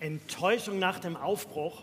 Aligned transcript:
Enttäuschung 0.00 0.78
nach 0.78 0.98
dem 0.98 1.16
Aufbruch. 1.16 1.82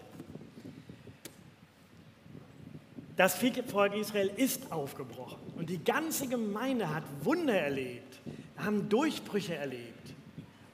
Das 3.17 3.37
Volk 3.67 3.96
Israel 3.96 4.30
ist 4.35 4.71
aufgebrochen 4.71 5.40
und 5.55 5.69
die 5.69 5.83
ganze 5.83 6.28
Gemeinde 6.28 6.94
hat 6.94 7.03
Wunder 7.23 7.58
erlebt, 7.58 8.20
haben 8.58 8.89
Durchbrüche 8.89 9.55
erlebt 9.55 10.14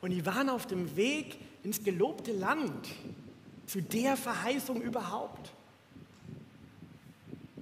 und 0.01 0.09
die 0.11 0.25
waren 0.25 0.49
auf 0.49 0.65
dem 0.65 0.95
Weg 0.95 1.37
ins 1.63 1.83
gelobte 1.83 2.31
Land, 2.31 2.89
zu 3.67 3.81
der 3.81 4.17
Verheißung 4.17 4.81
überhaupt. 4.81 5.53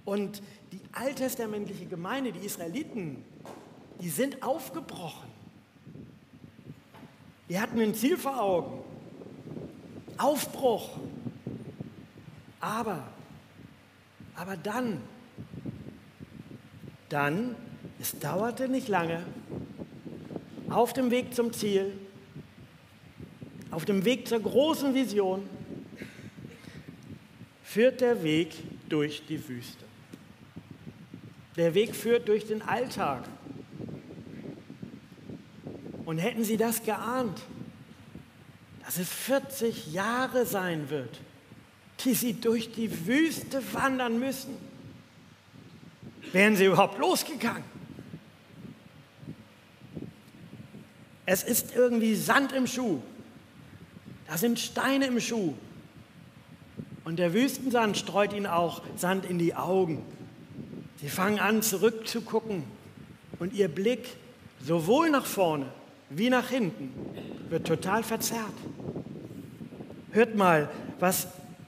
Und 0.05 0.41
die 0.71 0.79
alttestamentliche 0.91 1.85
Gemeinde, 1.85 2.31
die 2.31 2.45
Israeliten, 2.45 3.23
die 4.01 4.09
sind 4.09 4.41
aufgebrochen. 4.41 5.29
Die 7.47 7.59
hatten 7.59 7.79
ein 7.79 7.93
Ziel 7.93 8.17
vor 8.17 8.41
Augen. 8.41 8.88
Aufbruch. 10.19 10.99
Aber, 12.59 13.07
aber 14.35 14.57
dann, 14.57 15.01
dann, 17.07 17.55
es 17.99 18.19
dauerte 18.19 18.67
nicht 18.67 18.87
lange, 18.87 19.25
auf 20.69 20.93
dem 20.93 21.09
Weg 21.09 21.33
zum 21.33 21.51
Ziel, 21.53 21.93
auf 23.71 23.85
dem 23.85 24.05
Weg 24.05 24.27
zur 24.27 24.39
großen 24.39 24.93
Vision, 24.93 25.47
führt 27.63 28.01
der 28.01 28.23
Weg 28.23 28.53
durch 28.89 29.25
die 29.27 29.47
Wüste. 29.47 29.85
Der 31.55 31.73
Weg 31.73 31.95
führt 31.95 32.27
durch 32.27 32.45
den 32.45 32.61
Alltag. 32.61 33.23
Und 36.05 36.17
hätten 36.17 36.43
Sie 36.43 36.57
das 36.57 36.83
geahnt, 36.83 37.39
dass 38.89 38.97
es 38.97 39.09
40 39.09 39.93
Jahre 39.93 40.47
sein 40.47 40.89
wird, 40.89 41.19
die 42.03 42.15
Sie 42.15 42.33
durch 42.33 42.71
die 42.71 43.05
Wüste 43.05 43.61
wandern 43.71 44.17
müssen, 44.17 44.57
wären 46.31 46.55
Sie 46.55 46.65
überhaupt 46.65 46.97
losgegangen? 46.97 47.63
Es 51.27 51.43
ist 51.43 51.75
irgendwie 51.75 52.15
Sand 52.15 52.51
im 52.51 52.65
Schuh. 52.65 52.99
Da 54.27 54.39
sind 54.39 54.57
Steine 54.57 55.05
im 55.05 55.19
Schuh. 55.19 55.53
Und 57.03 57.19
der 57.19 57.35
Wüstensand 57.35 57.95
streut 57.95 58.33
ihnen 58.33 58.47
auch 58.47 58.81
Sand 58.95 59.23
in 59.23 59.37
die 59.37 59.53
Augen. 59.53 60.03
Sie 60.99 61.09
fangen 61.09 61.37
an 61.37 61.61
zurückzugucken 61.61 62.63
und 63.37 63.53
ihr 63.53 63.67
Blick 63.67 64.15
sowohl 64.65 65.11
nach 65.11 65.27
vorne 65.27 65.67
wie 66.09 66.29
nach 66.29 66.49
hinten 66.49 66.91
wird 67.49 67.67
total 67.67 68.03
verzerrt. 68.03 68.53
Hört 70.11 70.35
mal, 70.35 70.69
was 70.99 71.27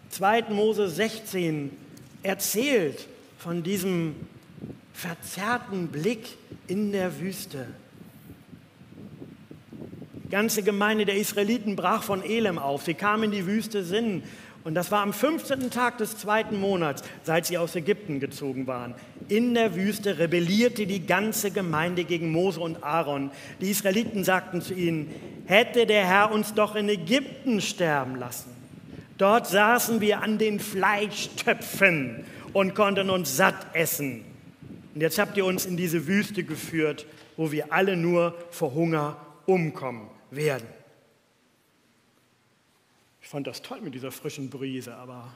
2. 0.10 0.46
Mose 0.50 0.90
16 0.90 1.70
erzählt 2.24 3.08
von 3.38 3.62
diesem 3.62 4.16
verzerrten 4.94 5.88
Blick 5.88 6.38
in 6.68 6.92
der 6.92 7.20
Wüste. 7.20 7.68
Die 10.24 10.30
ganze 10.30 10.64
Gemeinde 10.64 11.06
der 11.06 11.18
Israeliten 11.18 11.76
brach 11.76 12.02
von 12.02 12.24
Elem 12.24 12.58
auf. 12.58 12.84
Sie 12.84 12.96
kamen 12.96 13.26
in 13.26 13.32
die 13.32 13.46
Wüste 13.46 13.84
Sinn 13.84 14.24
und 14.64 14.74
das 14.74 14.92
war 14.92 15.02
am 15.02 15.14
15. 15.14 15.70
Tag 15.70 16.00
des 16.00 16.18
zweiten 16.18 16.60
Monats, 16.60 17.04
seit 17.24 17.46
sie 17.46 17.60
aus 17.60 17.76
Ägypten 17.76 18.20
gezogen 18.20 18.66
waren. 18.66 18.96
In 19.32 19.54
der 19.54 19.76
Wüste 19.76 20.18
rebellierte 20.18 20.86
die 20.86 21.06
ganze 21.06 21.52
Gemeinde 21.52 22.04
gegen 22.04 22.32
Mose 22.32 22.60
und 22.60 22.84
Aaron. 22.84 23.32
Die 23.62 23.72
Israeliten 23.72 24.24
sagten 24.24 24.62
zu 24.62 24.74
ihnen, 24.74 25.10
hätte 25.46 25.86
der 25.86 26.06
Herr 26.06 26.32
uns 26.32 26.54
doch 26.54 26.76
in 26.76 26.90
Ägypten 26.90 27.62
sterben 27.62 28.18
lassen. 28.18 28.52
Dort 29.18 29.48
saßen 29.48 30.02
wir 30.02 30.22
an 30.22 30.38
den 30.38 30.60
Fleischtöpfen 30.60 32.26
und 32.54 32.76
konnten 32.76 33.10
uns 33.10 33.38
satt 33.38 33.68
essen. 33.74 34.26
Und 34.94 35.02
jetzt 35.02 35.18
habt 35.18 35.38
ihr 35.38 35.46
uns 35.46 35.66
in 35.66 35.78
diese 35.78 36.08
Wüste 36.08 36.44
geführt, 36.44 37.06
wo 37.38 37.52
wir 37.52 37.72
alle 37.72 37.96
nur 37.96 38.36
vor 38.50 38.74
Hunger 38.74 39.16
umkommen 39.46 40.10
werden 40.30 40.68
fand 43.32 43.48
das 43.48 43.62
toll 43.62 43.80
mit 43.80 43.94
dieser 43.94 44.12
frischen 44.12 44.50
Brise, 44.50 44.94
aber 44.94 45.32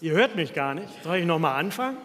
ihr 0.00 0.12
hört 0.12 0.36
mich 0.36 0.54
gar 0.54 0.74
nicht. 0.74 0.88
Soll 1.02 1.18
ich 1.18 1.26
nochmal 1.26 1.58
anfangen? 1.58 1.98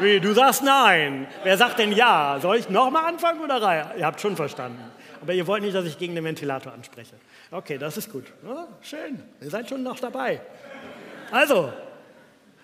Wie, 0.00 0.18
du 0.18 0.32
sagst 0.32 0.62
nein. 0.62 1.26
Wer 1.44 1.58
sagt 1.58 1.78
denn 1.78 1.92
ja? 1.92 2.38
Soll 2.40 2.56
ich 2.56 2.70
nochmal 2.70 3.06
anfangen 3.06 3.40
oder 3.40 3.60
rein? 3.60 3.86
Ihr 3.98 4.06
habt 4.06 4.20
schon 4.20 4.34
verstanden. 4.34 4.82
Aber 5.20 5.34
ihr 5.34 5.46
wollt 5.46 5.62
nicht, 5.62 5.74
dass 5.74 5.84
ich 5.84 5.98
gegen 5.98 6.14
den 6.14 6.24
Ventilator 6.24 6.72
anspreche. 6.72 7.14
Okay, 7.50 7.76
das 7.76 7.98
ist 7.98 8.10
gut. 8.10 8.24
Ja, 8.46 8.66
schön, 8.80 9.22
ihr 9.40 9.50
seid 9.50 9.68
schon 9.68 9.82
noch 9.82 10.00
dabei. 10.00 10.40
Also, 11.30 11.72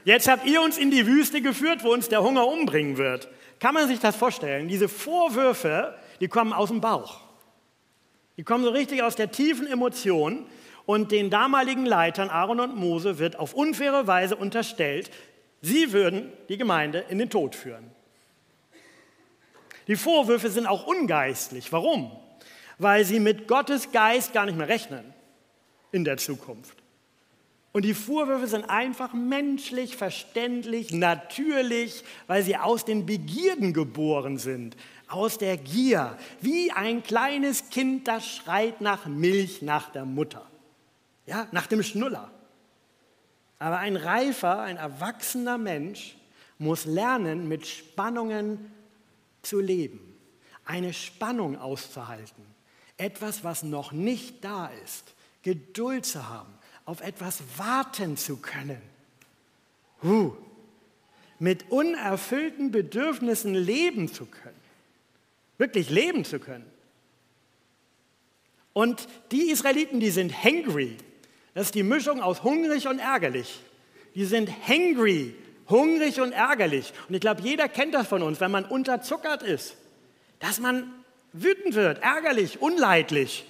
jetzt 0.05 0.29
habt 0.29 0.47
ihr 0.47 0.63
uns 0.63 0.79
in 0.79 0.91
die 0.91 1.07
Wüste 1.07 1.43
geführt, 1.43 1.85
wo 1.85 1.93
uns 1.93 2.09
der 2.09 2.23
Hunger 2.23 2.47
umbringen 2.47 2.97
wird. 2.97 3.29
Kann 3.61 3.75
man 3.75 3.87
sich 3.89 4.01
das 4.01 4.17
vorstellen? 4.17 4.69
Diese 4.69 4.89
Vorwürfe, 4.89 5.95
die 6.21 6.29
kommen 6.29 6.53
aus 6.53 6.69
dem 6.69 6.81
Bauch. 6.81 7.21
Die 8.39 8.45
kommen 8.45 8.65
so 8.65 8.71
richtig 8.71 9.03
aus 9.03 9.17
der 9.17 9.31
tiefen 9.31 9.67
Emotion 9.67 10.47
und 10.87 11.13
den 11.13 11.31
damaligen 11.31 11.85
Leitern 11.85 12.31
Aaron 12.31 12.61
und 12.61 12.77
Mose 12.77 13.19
wird 13.19 13.39
auf 13.39 13.55
unfaire 13.55 14.07
Weise 14.07 14.37
unterstellt, 14.37 15.11
sie 15.61 15.93
würden 15.93 16.33
die 16.49 16.57
Gemeinde 16.57 17.05
in 17.09 17.19
den 17.19 17.29
Tod 17.29 17.55
führen. 17.55 17.91
Die 19.89 19.97
Vorwürfe 19.97 20.51
sind 20.51 20.67
auch 20.67 20.87
ungeistlich. 20.87 21.73
Warum? 21.73 22.11
Weil 22.79 23.05
sie 23.05 23.21
mit 23.21 23.47
Gottes 23.47 23.93
Geist 23.93 24.33
gar 24.33 24.47
nicht 24.47 24.57
mehr 24.57 24.69
rechnen 24.69 25.13
in 25.93 26.05
der 26.05 26.17
Zukunft. 26.17 26.77
Und 27.73 27.85
die 27.85 27.95
Vorwürfe 27.95 28.47
sind 28.47 28.65
einfach 28.71 29.13
menschlich, 29.13 29.97
verständlich, 29.97 30.93
natürlich, 30.93 32.05
weil 32.27 32.43
sie 32.43 32.57
aus 32.57 32.87
den 32.87 33.05
Begierden 33.05 33.75
geboren 33.75 34.39
sind 34.39 34.77
aus 35.09 35.39
der 35.39 35.57
Gier, 35.57 36.17
wie 36.41 36.73
ein 36.73 37.03
kleines 37.03 37.71
Kind, 37.71 38.09
das 38.09 38.27
schreit 38.27 38.81
nach 38.81 39.07
Milch 39.07 39.63
nach 39.63 39.91
der 39.91 40.05
Mutter, 40.05 40.47
ja, 41.27 41.47
nach 41.53 41.67
dem 41.67 41.83
Schnuller. 41.83 42.31
Aber 43.59 43.79
ein 43.79 43.97
reifer, 43.97 44.61
ein 44.61 44.77
erwachsener 44.77 45.59
Mensch 45.59 46.17
muss 46.59 46.85
lernen, 46.85 47.49
mit 47.49 47.67
Spannungen 47.67 48.73
zu 49.43 49.61
leben, 49.61 50.01
eine 50.65 50.93
Spannung 50.93 51.59
auszuhalten, 51.59 52.45
etwas, 52.97 53.45
was 53.45 53.63
noch 53.63 53.93
nicht 53.93 54.45
da 54.45 54.67
ist, 54.85 55.15
Geduld 55.43 56.07
zu 56.07 56.29
haben, 56.29 56.53
auf 56.85 57.01
etwas 57.01 57.43
warten 57.57 58.17
zu 58.17 58.39
können. 58.39 58.81
Huh. 60.03 60.35
Mit 61.39 61.71
unerfüllten 61.71 62.71
Bedürfnissen 62.71 63.55
leben 63.55 64.09
zu 64.09 64.27
können 64.27 64.67
wirklich 65.59 65.91
leben 65.91 66.25
zu 66.25 66.39
können. 66.39 66.67
Und 68.73 69.09
die 69.33 69.51
Israeliten, 69.51 70.01
die 70.01 70.11
sind 70.11 70.45
hangry. 70.45 70.97
Das 71.57 71.69
ist 71.69 71.75
die 71.75 71.83
Mischung 71.83 72.21
aus 72.21 72.43
hungrig 72.43 72.87
und 72.87 72.99
ärgerlich. 72.99 73.61
Die 74.15 74.27
sind 74.27 74.51
hangry, 74.69 75.35
hungrig 75.71 76.21
und 76.21 76.33
ärgerlich. 76.33 76.93
Und 77.09 77.15
ich 77.15 77.21
glaube, 77.23 77.41
jeder 77.41 77.67
kennt 77.67 77.95
das 77.95 78.09
von 78.09 78.23
uns, 78.23 78.41
wenn 78.41 78.51
man 78.51 78.67
unterzuckert 78.67 79.43
ist, 79.43 79.75
dass 80.39 80.61
man 80.61 80.93
wütend 81.33 81.75
wird, 81.75 82.03
ärgerlich, 82.03 82.61
unleidlich. 82.61 83.47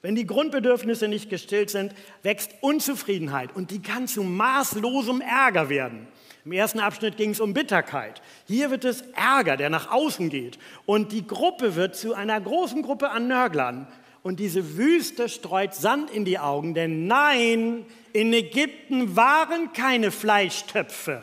Wenn 0.00 0.14
die 0.14 0.28
Grundbedürfnisse 0.28 1.08
nicht 1.08 1.28
gestillt 1.28 1.70
sind, 1.70 1.92
wächst 2.22 2.52
Unzufriedenheit 2.60 3.56
und 3.56 3.72
die 3.72 3.82
kann 3.82 4.06
zu 4.06 4.22
maßlosem 4.22 5.22
Ärger 5.22 5.70
werden. 5.70 6.06
Im 6.44 6.52
ersten 6.52 6.78
Abschnitt 6.78 7.16
ging 7.16 7.30
es 7.30 7.40
um 7.40 7.52
Bitterkeit. 7.52 8.22
Hier 8.46 8.70
wird 8.70 8.84
es 8.84 9.02
Ärger, 9.16 9.56
der 9.56 9.70
nach 9.70 9.90
außen 9.90 10.30
geht. 10.30 10.60
Und 10.86 11.10
die 11.10 11.26
Gruppe 11.26 11.74
wird 11.74 11.96
zu 11.96 12.14
einer 12.14 12.40
großen 12.40 12.82
Gruppe 12.82 13.10
an 13.10 13.26
Nörglern. 13.26 13.88
Und 14.22 14.38
diese 14.38 14.76
Wüste 14.76 15.28
streut 15.28 15.74
Sand 15.74 16.10
in 16.10 16.24
die 16.24 16.38
Augen, 16.38 16.74
denn 16.74 17.06
nein, 17.06 17.86
in 18.12 18.32
Ägypten 18.32 19.16
waren 19.16 19.72
keine 19.72 20.10
Fleischtöpfe. 20.10 21.22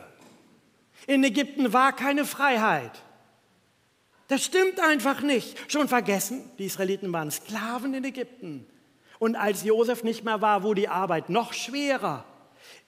In 1.06 1.22
Ägypten 1.22 1.72
war 1.72 1.94
keine 1.94 2.24
Freiheit. 2.24 2.90
Das 4.26 4.44
stimmt 4.44 4.80
einfach 4.80 5.22
nicht. 5.22 5.56
Schon 5.70 5.88
vergessen, 5.88 6.50
die 6.58 6.66
Israeliten 6.66 7.12
waren 7.12 7.30
Sklaven 7.30 7.94
in 7.94 8.04
Ägypten. 8.04 8.66
Und 9.18 9.36
als 9.36 9.64
Josef 9.64 10.04
nicht 10.04 10.24
mehr 10.24 10.42
war, 10.42 10.62
wurde 10.62 10.82
die 10.82 10.88
Arbeit 10.88 11.30
noch 11.30 11.52
schwerer. 11.52 12.24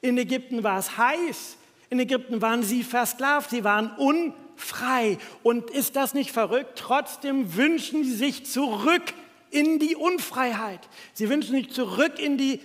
In 0.01 0.19
Ägypten 0.19 0.63
war 0.63 0.79
es 0.79 0.99
heiß. 0.99 1.57
In 1.89 1.99
Ägypten 1.99 2.43
waren 2.43 2.63
sie 2.63 2.83
versklavt, 2.83 3.51
sie 3.51 3.65
waren 3.65 3.91
unfrei. 3.97 5.19
Und 5.43 5.71
ist 5.71 5.97
das 5.97 6.15
nicht 6.15 6.31
verrückt? 6.31 6.79
Trotzdem 6.79 7.57
wünschen 7.57 8.05
sie 8.05 8.15
sich 8.15 8.47
zurück 8.47 9.15
in 9.51 9.79
die 9.79 9.97
Unfreiheit. 9.97 10.89
Sie 11.13 11.29
wünschen 11.29 11.53
sich 11.53 11.71
zurück 11.71 12.19
in 12.19 12.39
die 12.39 12.61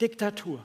Diktatur. 0.00 0.64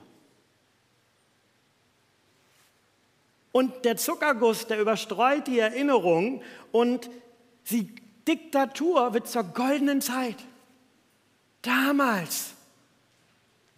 Und 3.52 3.84
der 3.84 3.96
Zuckerguss, 3.96 4.66
der 4.66 4.80
überstreut 4.80 5.46
die 5.46 5.58
Erinnerung 5.58 6.42
und 6.72 7.08
die 7.70 7.88
Diktatur 8.28 9.14
wird 9.14 9.28
zur 9.28 9.44
goldenen 9.44 10.00
Zeit. 10.00 10.36
damals 11.62 12.52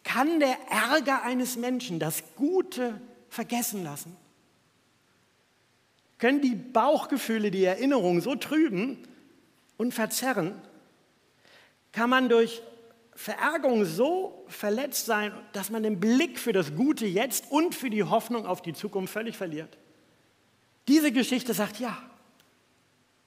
kann 0.03 0.41
der 0.41 0.57
Ärger 0.71 1.23
eines 1.23 1.57
Menschen 1.57 1.99
das 1.99 2.23
Gute 2.35 3.01
vergessen 3.29 3.85
lassen? 3.85 4.17
Können 6.19 6.41
die 6.41 6.55
Bauchgefühle 6.55 7.51
die 7.51 7.65
Erinnerung 7.65 8.21
so 8.21 8.35
trüben 8.35 8.99
und 9.77 9.93
verzerren? 9.93 10.61
Kann 11.93 12.11
man 12.11 12.29
durch 12.29 12.63
Verärgerung 13.15 13.85
so 13.85 14.45
verletzt 14.49 15.07
sein, 15.07 15.33
dass 15.53 15.71
man 15.71 15.83
den 15.83 15.99
Blick 15.99 16.39
für 16.39 16.53
das 16.53 16.75
Gute 16.75 17.07
jetzt 17.07 17.51
und 17.51 17.75
für 17.75 17.91
die 17.91 18.05
Hoffnung 18.05 18.47
auf 18.47 18.63
die 18.63 18.75
Zukunft 18.75 19.13
völlig 19.13 19.37
verliert? 19.37 19.77
Diese 20.87 21.13
Geschichte 21.13 21.53
sagt 21.53 21.81
ja. 21.81 21.99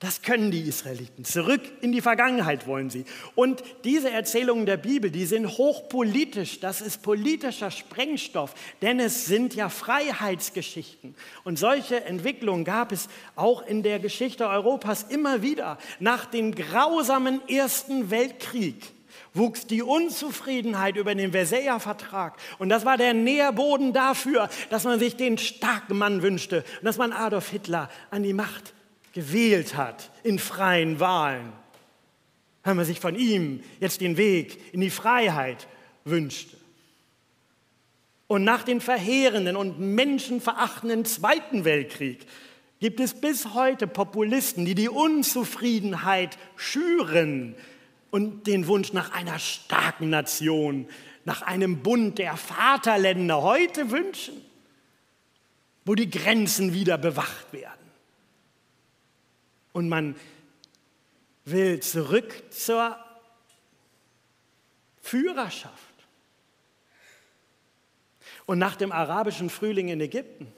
Das 0.01 0.23
können 0.23 0.49
die 0.49 0.61
Israeliten. 0.61 1.25
Zurück 1.25 1.61
in 1.81 1.91
die 1.91 2.01
Vergangenheit 2.01 2.65
wollen 2.65 2.89
sie. 2.89 3.05
Und 3.35 3.61
diese 3.83 4.09
Erzählungen 4.09 4.65
der 4.65 4.77
Bibel, 4.77 5.11
die 5.11 5.27
sind 5.27 5.47
hochpolitisch. 5.47 6.59
Das 6.59 6.81
ist 6.81 7.03
politischer 7.03 7.69
Sprengstoff, 7.69 8.55
denn 8.81 8.99
es 8.99 9.27
sind 9.27 9.53
ja 9.53 9.69
Freiheitsgeschichten. 9.69 11.13
Und 11.43 11.59
solche 11.59 12.03
Entwicklungen 12.03 12.65
gab 12.65 12.91
es 12.91 13.09
auch 13.35 13.63
in 13.63 13.83
der 13.83 13.99
Geschichte 13.99 14.47
Europas 14.47 15.03
immer 15.03 15.43
wieder. 15.43 15.77
Nach 15.99 16.25
dem 16.25 16.55
grausamen 16.55 17.47
Ersten 17.47 18.09
Weltkrieg 18.09 18.77
wuchs 19.35 19.67
die 19.67 19.83
Unzufriedenheit 19.83 20.97
über 20.97 21.13
den 21.13 21.31
Versailler 21.31 21.79
Vertrag. 21.79 22.37
Und 22.57 22.69
das 22.69 22.85
war 22.85 22.97
der 22.97 23.13
Nährboden 23.13 23.93
dafür, 23.93 24.49
dass 24.71 24.83
man 24.83 24.97
sich 24.97 25.15
den 25.15 25.37
starken 25.37 25.99
Mann 25.99 26.23
wünschte 26.23 26.65
und 26.79 26.85
dass 26.85 26.97
man 26.97 27.13
Adolf 27.13 27.49
Hitler 27.49 27.87
an 28.09 28.23
die 28.23 28.33
Macht 28.33 28.73
gewählt 29.13 29.75
hat 29.75 30.11
in 30.23 30.39
freien 30.39 30.99
Wahlen, 30.99 31.53
wenn 32.63 32.77
man 32.77 32.85
sich 32.85 32.99
von 32.99 33.15
ihm 33.15 33.63
jetzt 33.79 34.01
den 34.01 34.17
Weg 34.17 34.73
in 34.73 34.81
die 34.81 34.89
Freiheit 34.89 35.67
wünschte. 36.05 36.57
Und 38.27 38.43
nach 38.43 38.63
dem 38.63 38.79
verheerenden 38.79 39.57
und 39.57 39.79
menschenverachtenden 39.79 41.03
Zweiten 41.03 41.65
Weltkrieg 41.65 42.25
gibt 42.79 42.99
es 42.99 43.13
bis 43.13 43.53
heute 43.53 43.87
Populisten, 43.87 44.65
die 44.65 44.75
die 44.75 44.89
Unzufriedenheit 44.89 46.37
schüren 46.55 47.55
und 48.09 48.47
den 48.47 48.67
Wunsch 48.67 48.93
nach 48.93 49.11
einer 49.11 49.37
starken 49.37 50.09
Nation, 50.09 50.87
nach 51.25 51.41
einem 51.41 51.83
Bund 51.83 52.19
der 52.19 52.37
Vaterländer 52.37 53.41
heute 53.41 53.91
wünschen, 53.91 54.35
wo 55.85 55.95
die 55.95 56.09
Grenzen 56.09 56.73
wieder 56.73 56.97
bewacht 56.97 57.51
werden. 57.51 57.80
Und 59.73 59.89
man 59.89 60.15
will 61.45 61.79
zurück 61.79 62.43
zur 62.51 62.97
Führerschaft. 65.01 65.75
Und 68.45 68.59
nach 68.59 68.75
dem 68.75 68.91
arabischen 68.91 69.49
Frühling 69.49 69.89
in 69.89 70.01
Ägypten, 70.01 70.51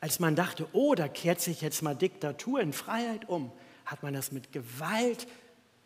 als 0.00 0.18
man 0.18 0.34
dachte, 0.34 0.66
oh, 0.72 0.94
da 0.94 1.08
kehrt 1.08 1.40
sich 1.40 1.60
jetzt 1.60 1.82
mal 1.82 1.94
Diktatur 1.94 2.60
in 2.60 2.72
Freiheit 2.72 3.28
um, 3.28 3.52
hat 3.86 4.02
man 4.02 4.14
das 4.14 4.32
mit 4.32 4.52
Gewalt 4.52 5.26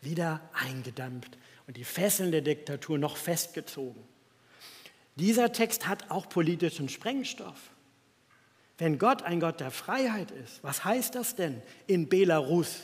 wieder 0.00 0.40
eingedampft 0.54 1.36
und 1.66 1.76
die 1.76 1.84
Fesseln 1.84 2.32
der 2.32 2.40
Diktatur 2.40 2.98
noch 2.98 3.16
festgezogen. 3.16 4.02
Dieser 5.16 5.52
Text 5.52 5.86
hat 5.86 6.10
auch 6.10 6.28
politischen 6.28 6.88
Sprengstoff. 6.88 7.58
Wenn 8.78 8.98
Gott 8.98 9.22
ein 9.22 9.40
Gott 9.40 9.60
der 9.60 9.70
Freiheit 9.70 10.30
ist, 10.30 10.62
was 10.62 10.84
heißt 10.84 11.14
das 11.14 11.34
denn 11.34 11.62
in 11.86 12.08
Belarus, 12.08 12.80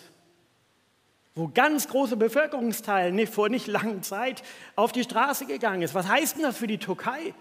wo 1.34 1.48
ganz 1.48 1.88
große 1.88 2.16
Bevölkerungsteile 2.16 3.12
nicht, 3.12 3.32
vor 3.32 3.48
nicht 3.48 3.66
langer 3.66 4.02
Zeit 4.02 4.42
auf 4.76 4.92
die 4.92 5.02
Straße 5.02 5.46
gegangen 5.46 5.82
ist? 5.82 5.94
Was 5.94 6.08
heißt 6.08 6.36
denn 6.36 6.42
das 6.42 6.56
für 6.56 6.66
die 6.66 6.78
Türkei, 6.78 7.34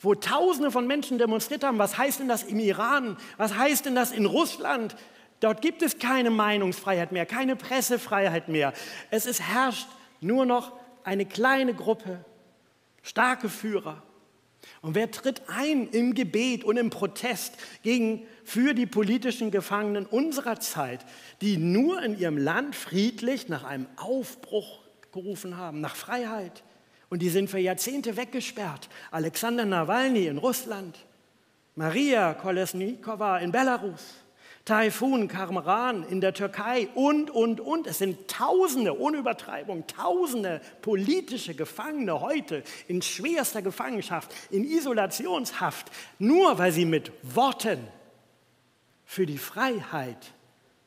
wo 0.00 0.14
Tausende 0.14 0.70
von 0.70 0.86
Menschen 0.86 1.18
demonstriert 1.18 1.64
haben? 1.64 1.78
Was 1.78 1.96
heißt 1.96 2.20
denn 2.20 2.28
das 2.28 2.42
im 2.42 2.58
Iran? 2.58 3.16
Was 3.36 3.56
heißt 3.56 3.86
denn 3.86 3.94
das 3.94 4.12
in 4.12 4.26
Russland? 4.26 4.96
Dort 5.40 5.60
gibt 5.62 5.82
es 5.82 5.98
keine 5.98 6.30
Meinungsfreiheit 6.30 7.12
mehr, 7.12 7.26
keine 7.26 7.56
Pressefreiheit 7.56 8.48
mehr. 8.48 8.72
Es 9.10 9.26
ist, 9.26 9.40
herrscht 9.42 9.88
nur 10.20 10.46
noch 10.46 10.72
eine 11.02 11.26
kleine 11.26 11.74
Gruppe, 11.74 12.24
starke 13.02 13.48
Führer. 13.50 14.02
Und 14.82 14.94
wer 14.94 15.10
tritt 15.10 15.42
ein 15.48 15.88
im 15.88 16.14
Gebet 16.14 16.64
und 16.64 16.76
im 16.76 16.90
Protest 16.90 17.54
gegen, 17.82 18.26
für 18.44 18.74
die 18.74 18.86
politischen 18.86 19.50
Gefangenen 19.50 20.06
unserer 20.06 20.60
Zeit, 20.60 21.04
die 21.40 21.56
nur 21.56 22.02
in 22.02 22.18
ihrem 22.18 22.36
Land 22.36 22.76
friedlich 22.76 23.48
nach 23.48 23.64
einem 23.64 23.86
Aufbruch 23.96 24.80
gerufen 25.12 25.56
haben, 25.56 25.80
nach 25.80 25.96
Freiheit? 25.96 26.62
Und 27.08 27.20
die 27.20 27.30
sind 27.30 27.48
für 27.48 27.58
Jahrzehnte 27.58 28.16
weggesperrt. 28.16 28.88
Alexander 29.10 29.64
Nawalny 29.64 30.26
in 30.26 30.38
Russland, 30.38 30.98
Maria 31.76 32.34
Kolesnikova 32.34 33.38
in 33.38 33.52
Belarus. 33.52 34.23
Taifun, 34.64 35.28
Karmaran 35.28 36.04
in 36.08 36.22
der 36.22 36.32
Türkei 36.32 36.88
und, 36.94 37.30
und, 37.30 37.60
und. 37.60 37.86
Es 37.86 37.98
sind 37.98 38.28
Tausende, 38.28 38.98
ohne 38.98 39.18
Übertreibung, 39.18 39.86
Tausende 39.86 40.62
politische 40.80 41.54
Gefangene 41.54 42.20
heute 42.20 42.62
in 42.88 43.02
schwerster 43.02 43.60
Gefangenschaft, 43.60 44.34
in 44.50 44.64
Isolationshaft, 44.64 45.90
nur 46.18 46.58
weil 46.58 46.72
sie 46.72 46.86
mit 46.86 47.12
Worten 47.22 47.86
für 49.04 49.26
die 49.26 49.38
Freiheit 49.38 50.32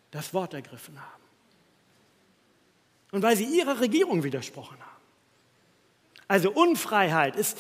das 0.10 0.34
Wort 0.34 0.56
ergriffen 0.56 1.00
haben. 1.00 1.24
Und 3.12 3.22
weil 3.22 3.38
sie 3.38 3.46
ihrer 3.46 3.80
Regierung 3.80 4.24
widersprochen 4.24 4.78
haben. 4.80 4.88
Also 6.28 6.52
Unfreiheit 6.52 7.36
ist 7.36 7.60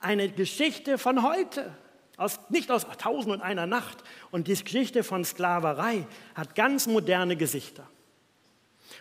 eine 0.00 0.28
Geschichte 0.28 0.98
von 0.98 1.22
heute. 1.22 1.74
Aus, 2.20 2.38
nicht 2.50 2.70
aus 2.70 2.86
Tausend 2.98 3.32
und 3.32 3.40
einer 3.40 3.66
Nacht. 3.66 4.04
Und 4.30 4.46
die 4.46 4.54
Geschichte 4.54 5.02
von 5.02 5.24
Sklaverei 5.24 6.06
hat 6.34 6.54
ganz 6.54 6.86
moderne 6.86 7.34
Gesichter. 7.34 7.88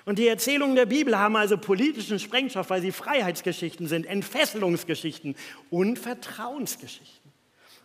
Und 0.06 0.19
die 0.19 0.27
Erzählungen 0.27 0.77
der 0.77 0.86
Bibel 0.86 1.19
haben 1.19 1.36
also 1.36 1.57
politischen 1.57 2.18
Sprengstoff, 2.18 2.69
weil 2.69 2.81
sie 2.81 2.94
Freiheitsgeschichten 2.94 3.88
sind, 3.88 4.06
Entfesselungsgeschichten 4.06 5.36
und 5.69 6.00
Vertrauensgeschichten. 6.00 7.31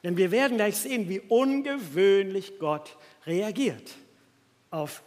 Denn 0.05 0.17
wir 0.17 0.31
werden 0.31 0.57
gleich 0.57 0.77
sehen, 0.77 1.09
wie 1.09 1.19
ungewöhnlich 1.19 2.61
Gott 2.61 2.97
reagiert 3.27 3.91
auf 4.71 5.03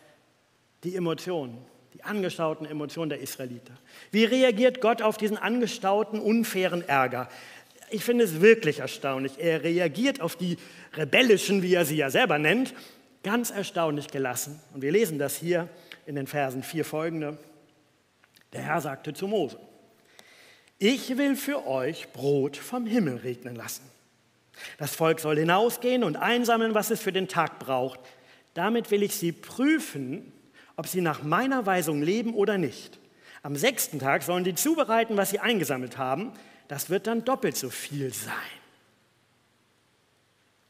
die 0.84 0.96
Emotionen, 0.98 1.58
die 1.94 2.04
angestauten 2.04 2.66
Emotionen 2.66 3.10
der 3.10 3.22
Israeliter. 3.22 3.74
Wie 4.12 4.26
reagiert 4.26 4.82
Gott 4.82 5.02
auf 5.02 5.18
diesen 5.18 5.38
angestauten, 5.38 6.20
unfairen 6.20 6.86
Ärger? 6.86 7.30
Ich 7.90 8.04
finde 8.04 8.26
es 8.26 8.42
wirklich 8.42 8.80
erstaunlich. 8.80 9.34
Er 9.38 9.64
reagiert 9.64 10.22
auf 10.22 10.36
die 10.36 10.58
rebellischen, 10.94 11.62
wie 11.62 11.74
er 11.74 11.86
sie 11.86 11.98
ja 11.98 12.10
selber 12.10 12.38
nennt, 12.38 12.74
ganz 13.24 13.50
erstaunlich 13.50 14.08
gelassen. 14.08 14.60
Und 14.74 14.82
wir 14.82 14.92
lesen 14.92 15.20
das 15.20 15.38
hier 15.38 15.70
in 16.06 16.16
den 16.16 16.28
Versen 16.28 16.64
vier 16.64 16.86
folgende. 16.86 17.38
Der 18.54 18.62
Herr 18.62 18.82
sagte 18.82 19.14
zu 19.14 19.28
Mose, 19.28 19.60
ich 20.80 21.18
will 21.18 21.36
für 21.36 21.66
euch 21.68 22.08
Brot 22.14 22.56
vom 22.58 22.86
Himmel 22.86 23.18
regnen 23.18 23.56
lassen. 23.56 23.84
Das 24.78 24.96
Volk 24.96 25.20
soll 25.20 25.38
hinausgehen 25.38 26.04
und 26.04 26.18
einsammeln, 26.18 26.74
was 26.74 26.90
es 26.92 27.02
für 27.02 27.12
den 27.12 27.28
Tag 27.28 27.60
braucht. 27.60 28.00
Damit 28.54 28.92
will 28.92 29.04
ich 29.04 29.16
sie 29.16 29.32
prüfen, 29.32 30.32
ob 30.76 30.88
sie 30.88 31.02
nach 31.02 31.24
meiner 31.24 31.66
Weisung 31.66 32.02
leben 32.02 32.34
oder 32.34 32.58
nicht. 32.58 33.00
Am 33.44 33.56
sechsten 33.56 34.00
Tag 34.00 34.24
sollen 34.24 34.44
die 34.44 34.56
zubereiten, 34.56 35.18
was 35.18 35.30
sie 35.30 35.40
eingesammelt 35.40 35.98
haben 35.98 36.34
das 36.68 36.90
wird 36.90 37.08
dann 37.08 37.24
doppelt 37.24 37.56
so 37.56 37.70
viel 37.70 38.14
sein. 38.14 38.34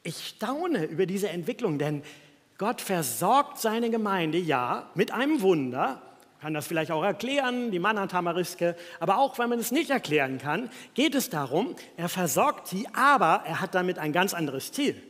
Ich 0.03 0.27
staune 0.27 0.85
über 0.85 1.05
diese 1.05 1.29
Entwicklung, 1.29 1.79
denn 1.79 2.03
Gott 2.57 2.81
versorgt 2.81 3.59
seine 3.59 3.89
Gemeinde 3.89 4.37
ja 4.37 4.89
mit 4.95 5.11
einem 5.11 5.41
Wunder, 5.41 6.01
kann 6.39 6.53
das 6.53 6.67
vielleicht 6.67 6.91
auch 6.91 7.03
erklären, 7.03 7.71
die 7.71 7.79
Manna-Tamariske, 7.79 8.75
aber 8.99 9.17
auch 9.17 9.39
wenn 9.39 9.49
man 9.49 9.59
es 9.59 9.71
nicht 9.71 9.89
erklären 9.89 10.37
kann, 10.37 10.69
geht 10.93 11.15
es 11.15 11.29
darum, 11.29 11.75
er 11.97 12.09
versorgt 12.09 12.67
sie, 12.67 12.87
aber 12.93 13.43
er 13.45 13.59
hat 13.59 13.75
damit 13.75 13.99
ein 13.99 14.13
ganz 14.13 14.33
anderes 14.33 14.71
Ziel. 14.71 15.01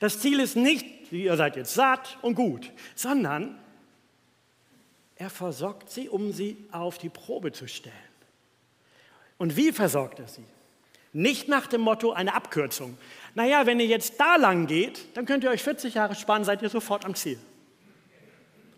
Das 0.00 0.20
Ziel 0.20 0.40
ist 0.40 0.56
nicht, 0.56 1.10
ihr 1.10 1.36
seid 1.36 1.56
jetzt 1.56 1.74
satt 1.74 2.18
und 2.22 2.34
gut, 2.34 2.70
sondern 2.94 3.58
er 5.16 5.30
versorgt 5.30 5.90
sie, 5.90 6.08
um 6.08 6.32
sie 6.32 6.68
auf 6.70 6.98
die 6.98 7.08
Probe 7.08 7.52
zu 7.52 7.66
stellen. 7.66 7.94
Und 9.38 9.56
wie 9.56 9.72
versorgt 9.72 10.18
er 10.18 10.28
sie? 10.28 10.44
Nicht 11.12 11.48
nach 11.48 11.66
dem 11.66 11.80
Motto 11.80 12.12
eine 12.12 12.34
Abkürzung. 12.34 12.98
Naja, 13.34 13.66
wenn 13.66 13.80
ihr 13.80 13.86
jetzt 13.86 14.20
da 14.20 14.36
lang 14.36 14.66
geht, 14.66 15.16
dann 15.16 15.24
könnt 15.24 15.44
ihr 15.44 15.50
euch 15.50 15.62
40 15.62 15.94
Jahre 15.94 16.14
sparen, 16.14 16.44
seid 16.44 16.60
ihr 16.60 16.68
sofort 16.68 17.04
am 17.04 17.14
Ziel. 17.14 17.38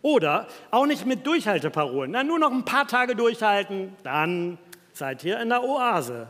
Oder 0.03 0.49
auch 0.71 0.87
nicht 0.87 1.07
mit 1.07 1.27
Durchhalteparolen. 1.27 2.13
Na, 2.13 2.23
nur 2.23 2.39
noch 2.39 2.53
ein 2.53 2.65
paar 2.65 2.87
Tage 2.87 3.17
durchhalten, 3.17 3.95
dann 4.03 4.59
seid 4.93 5.25
ihr 5.25 5.41
in 5.41 5.49
der 5.49 5.63
Oase. 5.63 6.29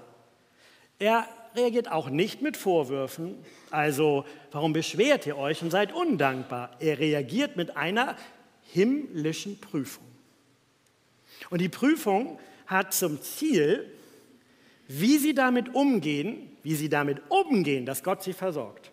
Er 0.99 1.26
reagiert 1.54 1.90
auch 1.90 2.08
nicht 2.08 2.42
mit 2.42 2.56
Vorwürfen. 2.56 3.37
Also, 3.70 4.25
warum 4.52 4.72
beschwert 4.72 5.26
ihr 5.26 5.37
euch 5.37 5.62
und 5.62 5.70
seid 5.70 5.92
undankbar? 5.92 6.70
Er 6.80 6.99
reagiert 6.99 7.56
mit 7.56 7.76
einer 7.76 8.16
himmlischen 8.72 9.60
Prüfung. 9.60 10.04
Und 11.49 11.60
die 11.60 11.68
Prüfung 11.68 12.38
hat 12.66 12.92
zum 12.94 13.20
Ziel, 13.22 13.90
wie 14.92 15.18
sie 15.18 15.35
damit 15.35 15.73
umgehen, 15.73 16.50
wie 16.64 16.75
sie 16.75 16.88
damit 16.88 17.23
umgehen, 17.28 17.87
dass 17.87 18.02
Gott 18.02 18.25
sie 18.25 18.32
versorgt. 18.32 18.90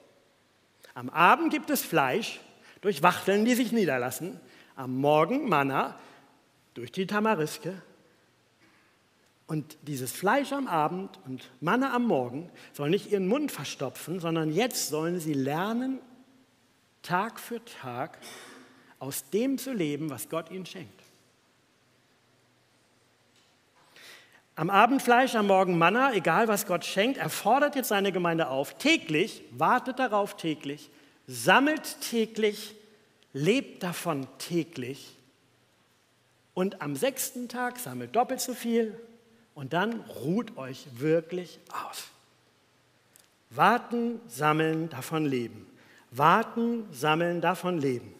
Am 0.93 1.09
Abend 1.09 1.51
gibt 1.51 1.71
es 1.71 1.81
Fleisch 1.81 2.39
durch 2.81 3.01
Wachteln, 3.01 3.45
die 3.45 3.55
sich 3.55 3.71
niederlassen. 3.71 4.39
Am 4.75 4.95
Morgen 4.95 5.49
Manna 5.49 5.97
durch 6.75 6.91
die 6.91 7.07
Tamariske. 7.07 7.81
Und 9.47 9.75
dieses 9.81 10.11
Fleisch 10.11 10.51
am 10.51 10.67
Abend 10.67 11.19
und 11.25 11.49
Manna 11.61 11.95
am 11.95 12.05
Morgen 12.05 12.51
soll 12.73 12.91
nicht 12.91 13.11
ihren 13.11 13.27
Mund 13.27 13.51
verstopfen, 13.51 14.19
sondern 14.19 14.51
jetzt 14.51 14.89
sollen 14.89 15.19
sie 15.19 15.33
lernen, 15.33 15.99
Tag 17.01 17.39
für 17.39 17.63
Tag 17.65 18.19
aus 18.99 19.31
dem 19.31 19.57
zu 19.57 19.73
leben, 19.73 20.11
was 20.11 20.29
Gott 20.29 20.51
ihnen 20.51 20.67
schenkt. 20.67 21.06
Am 24.57 24.71
Abend 24.71 25.03
Fleisch, 25.03 25.35
am 25.35 25.45
Morgen 25.45 25.77
Manna, 25.77 26.13
egal 26.13 26.47
was 26.47 26.65
Gott 26.65 26.83
schenkt, 26.83 27.19
er 27.19 27.29
fordert 27.29 27.75
jetzt 27.75 27.89
seine 27.89 28.11
Gemeinde 28.11 28.47
auf, 28.49 28.73
täglich, 28.79 29.43
wartet 29.51 29.99
darauf 29.99 30.35
täglich, 30.35 30.89
sammelt 31.27 32.01
täglich, 32.01 32.73
lebt 33.33 33.83
davon 33.83 34.25
täglich 34.39 35.15
und 36.55 36.81
am 36.81 36.95
sechsten 36.95 37.49
Tag 37.49 37.77
sammelt 37.77 38.15
doppelt 38.15 38.41
so 38.41 38.55
viel 38.55 38.99
und 39.53 39.73
dann 39.73 39.99
ruht 40.23 40.57
euch 40.57 40.87
wirklich 40.95 41.59
aus. 41.85 42.05
Warten, 43.51 44.19
sammeln, 44.27 44.89
davon 44.89 45.27
leben. 45.27 45.67
Warten, 46.09 46.91
sammeln, 46.91 47.41
davon 47.41 47.77
leben. 47.77 48.11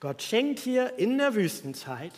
Gott 0.00 0.20
schenkt 0.20 0.58
hier 0.58 0.98
in 0.98 1.16
der 1.18 1.36
Wüstenzeit 1.36 2.12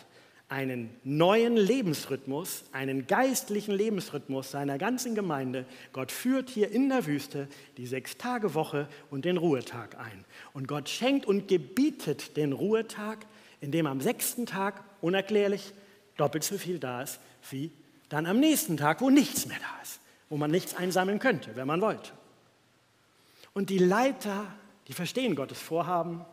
einen 0.49 0.89
neuen 1.03 1.55
Lebensrhythmus, 1.55 2.63
einen 2.71 3.05
geistlichen 3.05 3.73
Lebensrhythmus 3.73 4.49
seiner 4.51 4.79
ganzen 4.79 5.13
Gemeinde. 5.13 5.65
Gott 5.93 6.11
führt 6.11 6.49
hier 6.49 6.71
in 6.71 6.89
der 6.89 7.05
Wüste 7.05 7.47
die 7.77 7.85
Sechs-Tage-Woche 7.85 8.87
und 9.11 9.25
den 9.25 9.37
Ruhetag 9.37 9.97
ein. 9.99 10.25
Und 10.53 10.67
Gott 10.67 10.89
schenkt 10.89 11.27
und 11.27 11.47
gebietet 11.47 12.35
den 12.35 12.53
Ruhetag, 12.53 13.19
indem 13.61 13.85
am 13.85 14.01
sechsten 14.01 14.47
Tag 14.47 14.83
unerklärlich 15.01 15.71
doppelt 16.17 16.43
so 16.43 16.57
viel 16.57 16.79
da 16.79 17.03
ist 17.03 17.19
wie 17.49 17.71
dann 18.09 18.25
am 18.25 18.39
nächsten 18.39 18.75
Tag, 18.75 19.01
wo 19.01 19.09
nichts 19.09 19.45
mehr 19.45 19.59
da 19.59 19.81
ist, 19.83 19.99
wo 20.29 20.37
man 20.37 20.51
nichts 20.51 20.75
einsammeln 20.75 21.19
könnte, 21.19 21.55
wenn 21.55 21.67
man 21.67 21.79
wollte. 21.79 22.11
Und 23.53 23.69
die 23.69 23.77
Leiter, 23.77 24.47
die 24.87 24.93
verstehen 24.93 25.35
Gottes 25.35 25.59
Vorhaben, 25.59 26.25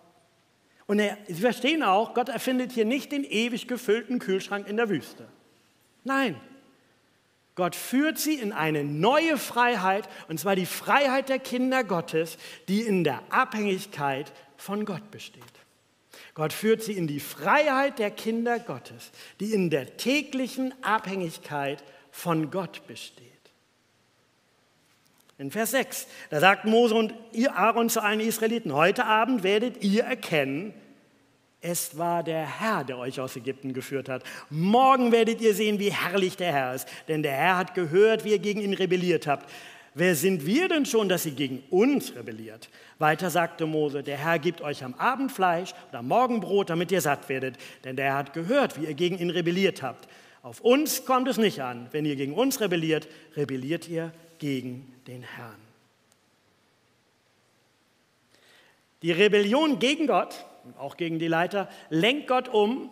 und 0.86 0.98
er, 0.98 1.18
Sie 1.26 1.40
verstehen 1.40 1.82
auch, 1.82 2.14
Gott 2.14 2.28
erfindet 2.28 2.72
hier 2.72 2.84
nicht 2.84 3.12
den 3.12 3.24
ewig 3.24 3.68
gefüllten 3.68 4.18
Kühlschrank 4.18 4.68
in 4.68 4.76
der 4.76 4.88
Wüste. 4.88 5.26
Nein, 6.04 6.40
Gott 7.56 7.74
führt 7.74 8.18
sie 8.18 8.34
in 8.34 8.52
eine 8.52 8.84
neue 8.84 9.38
Freiheit, 9.38 10.08
und 10.28 10.38
zwar 10.38 10.54
die 10.56 10.66
Freiheit 10.66 11.30
der 11.30 11.38
Kinder 11.38 11.84
Gottes, 11.84 12.36
die 12.68 12.82
in 12.82 13.02
der 13.02 13.22
Abhängigkeit 13.30 14.32
von 14.56 14.84
Gott 14.84 15.10
besteht. 15.10 15.42
Gott 16.34 16.52
führt 16.52 16.82
sie 16.82 16.92
in 16.92 17.06
die 17.06 17.18
Freiheit 17.18 17.98
der 17.98 18.10
Kinder 18.10 18.58
Gottes, 18.58 19.10
die 19.40 19.54
in 19.54 19.70
der 19.70 19.96
täglichen 19.96 20.74
Abhängigkeit 20.84 21.82
von 22.10 22.50
Gott 22.50 22.86
besteht. 22.86 23.26
In 25.38 25.50
Vers 25.50 25.72
6, 25.72 26.06
da 26.30 26.40
sagt 26.40 26.64
Mose 26.64 26.94
und 26.94 27.12
ihr 27.32 27.54
Aaron 27.56 27.90
zu 27.90 28.02
allen 28.02 28.20
Israeliten, 28.20 28.72
heute 28.72 29.04
Abend 29.04 29.42
werdet 29.42 29.84
ihr 29.84 30.04
erkennen, 30.04 30.72
es 31.60 31.98
war 31.98 32.22
der 32.22 32.60
Herr, 32.60 32.84
der 32.84 32.96
euch 32.96 33.20
aus 33.20 33.36
Ägypten 33.36 33.72
geführt 33.72 34.08
hat. 34.08 34.22
Morgen 34.50 35.10
werdet 35.10 35.40
ihr 35.40 35.54
sehen, 35.54 35.78
wie 35.78 35.92
herrlich 35.92 36.36
der 36.36 36.52
Herr 36.52 36.74
ist, 36.74 36.88
denn 37.08 37.22
der 37.22 37.32
Herr 37.32 37.56
hat 37.56 37.74
gehört, 37.74 38.24
wie 38.24 38.30
ihr 38.30 38.38
gegen 38.38 38.60
ihn 38.60 38.72
rebelliert 38.72 39.26
habt. 39.26 39.50
Wer 39.94 40.14
sind 40.14 40.46
wir 40.46 40.68
denn 40.68 40.86
schon, 40.86 41.08
dass 41.08 41.26
ihr 41.26 41.32
gegen 41.32 41.62
uns 41.70 42.14
rebelliert? 42.14 42.68
Weiter 42.98 43.30
sagte 43.30 43.66
Mose, 43.66 44.02
der 44.02 44.18
Herr 44.18 44.38
gibt 44.38 44.60
euch 44.60 44.84
am 44.84 44.94
Abend 44.94 45.32
Fleisch 45.32 45.74
am 45.92 46.08
Morgen 46.08 46.40
Brot, 46.40 46.70
damit 46.70 46.92
ihr 46.92 47.00
satt 47.00 47.28
werdet, 47.28 47.56
denn 47.84 47.96
der 47.96 48.06
Herr 48.06 48.16
hat 48.16 48.32
gehört, 48.32 48.80
wie 48.80 48.84
ihr 48.84 48.94
gegen 48.94 49.18
ihn 49.18 49.30
rebelliert 49.30 49.82
habt. 49.82 50.08
Auf 50.42 50.60
uns 50.60 51.04
kommt 51.04 51.28
es 51.28 51.38
nicht 51.38 51.62
an. 51.62 51.88
Wenn 51.92 52.04
ihr 52.04 52.14
gegen 52.14 52.34
uns 52.34 52.60
rebelliert, 52.60 53.08
rebelliert 53.36 53.88
ihr 53.88 54.12
gegen 54.38 54.94
den 55.06 55.22
Herrn. 55.22 55.60
Die 59.02 59.12
Rebellion 59.12 59.78
gegen 59.78 60.06
Gott, 60.06 60.44
auch 60.78 60.96
gegen 60.96 61.18
die 61.18 61.28
Leiter, 61.28 61.68
lenkt 61.90 62.28
Gott 62.28 62.48
um 62.48 62.90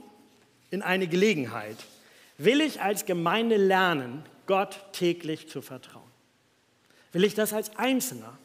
in 0.71 0.83
eine 0.83 1.07
Gelegenheit. 1.09 1.77
Will 2.39 2.61
ich 2.61 2.81
als 2.81 3.07
Gemeinde 3.07 3.57
lernen, 3.57 4.25
Gott 4.47 4.79
täglich 4.93 5.49
zu 5.49 5.63
vertrauen? 5.63 6.03
Will 7.13 7.25
ich 7.25 7.35
das 7.35 7.53
als 7.53 7.77
Einzelner? 7.77 8.39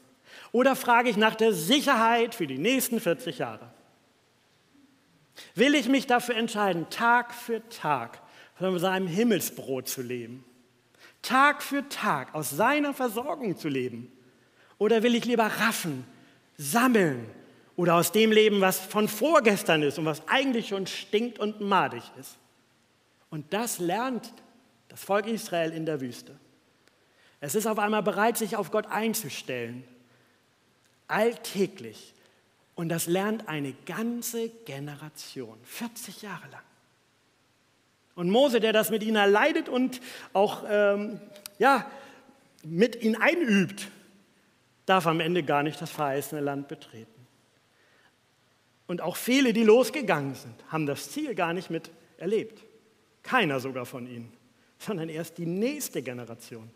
Oder 0.52 0.76
frage 0.76 1.10
ich 1.10 1.18
nach 1.18 1.36
der 1.36 1.54
Sicherheit 1.54 2.36
für 2.36 2.48
die 2.48 2.58
nächsten 2.58 3.00
40 3.00 3.40
Jahre? 3.40 3.70
Will 5.56 5.76
ich 5.76 5.88
mich 5.88 6.08
dafür 6.08 6.36
entscheiden, 6.36 6.90
Tag 6.90 7.34
für 7.34 7.68
Tag 7.70 8.22
von 8.56 8.78
seinem 8.80 9.08
Himmelsbrot 9.08 9.88
zu 9.88 10.02
leben? 10.02 10.44
Tag 11.22 11.62
für 11.62 11.88
Tag 11.90 12.34
aus 12.34 12.50
seiner 12.50 12.94
Versorgung 12.94 13.58
zu 13.58 13.68
leben? 13.68 14.12
Oder 14.78 15.04
will 15.04 15.16
ich 15.16 15.26
lieber 15.26 15.46
raffen, 15.46 16.06
sammeln 16.58 17.30
oder 17.76 17.96
aus 17.96 18.12
dem 18.12 18.32
leben, 18.32 18.62
was 18.62 18.80
von 18.80 19.08
vorgestern 19.08 19.84
ist 19.84 20.00
und 20.00 20.06
was 20.06 20.28
eigentlich 20.28 20.70
schon 20.70 20.88
stinkt 20.88 21.40
und 21.40 21.62
madig 21.62 22.04
ist? 22.20 22.38
Und 23.30 23.54
das 23.54 23.80
lernt 23.80 24.34
das 24.88 25.04
Volk 25.04 25.28
Israel 25.28 25.72
in 25.72 25.86
der 25.86 26.02
Wüste. 26.02 26.38
Es 27.42 27.56
ist 27.56 27.68
auf 27.68 27.80
einmal 27.80 28.04
bereit, 28.04 28.38
sich 28.38 28.56
auf 28.56 28.72
Gott 28.72 28.88
einzustellen, 28.88 29.84
alltäglich. 31.08 32.14
Und 32.76 32.90
das 32.90 33.08
lernt 33.08 33.48
eine 33.48 33.74
ganze 33.86 34.50
Generation, 34.50 35.58
40 35.64 36.22
Jahre 36.22 36.50
lang. 36.50 36.64
Und 38.20 38.30
Mose, 38.32 38.60
der 38.60 38.74
das 38.74 38.90
mit 38.90 39.02
ihnen 39.02 39.16
erleidet 39.16 39.70
und 39.70 40.02
auch 40.34 40.66
ähm, 40.70 41.22
ja, 41.58 41.90
mit 42.66 43.02
ihnen 43.02 43.16
einübt, 43.16 43.88
darf 44.86 45.08
am 45.08 45.22
Ende 45.22 45.42
gar 45.42 45.64
nicht 45.64 45.82
das 45.82 45.90
verheißene 45.90 46.42
Land 46.42 46.68
betreten. 46.68 47.26
Und 48.88 49.00
auch 49.00 49.16
viele, 49.16 49.54
die 49.54 49.64
losgegangen 49.64 50.36
sind, 50.36 50.54
haben 50.68 50.86
das 50.86 51.12
Ziel 51.12 51.34
gar 51.34 51.54
nicht 51.54 51.70
mit 51.70 51.92
erlebt. 52.18 52.62
Keiner 53.24 53.62
sogar 53.62 53.86
von 53.86 54.06
ihnen, 54.06 54.34
sondern 54.80 55.08
erst 55.08 55.38
die 55.38 55.46
nächste 55.46 56.02
Generation. 56.02 56.70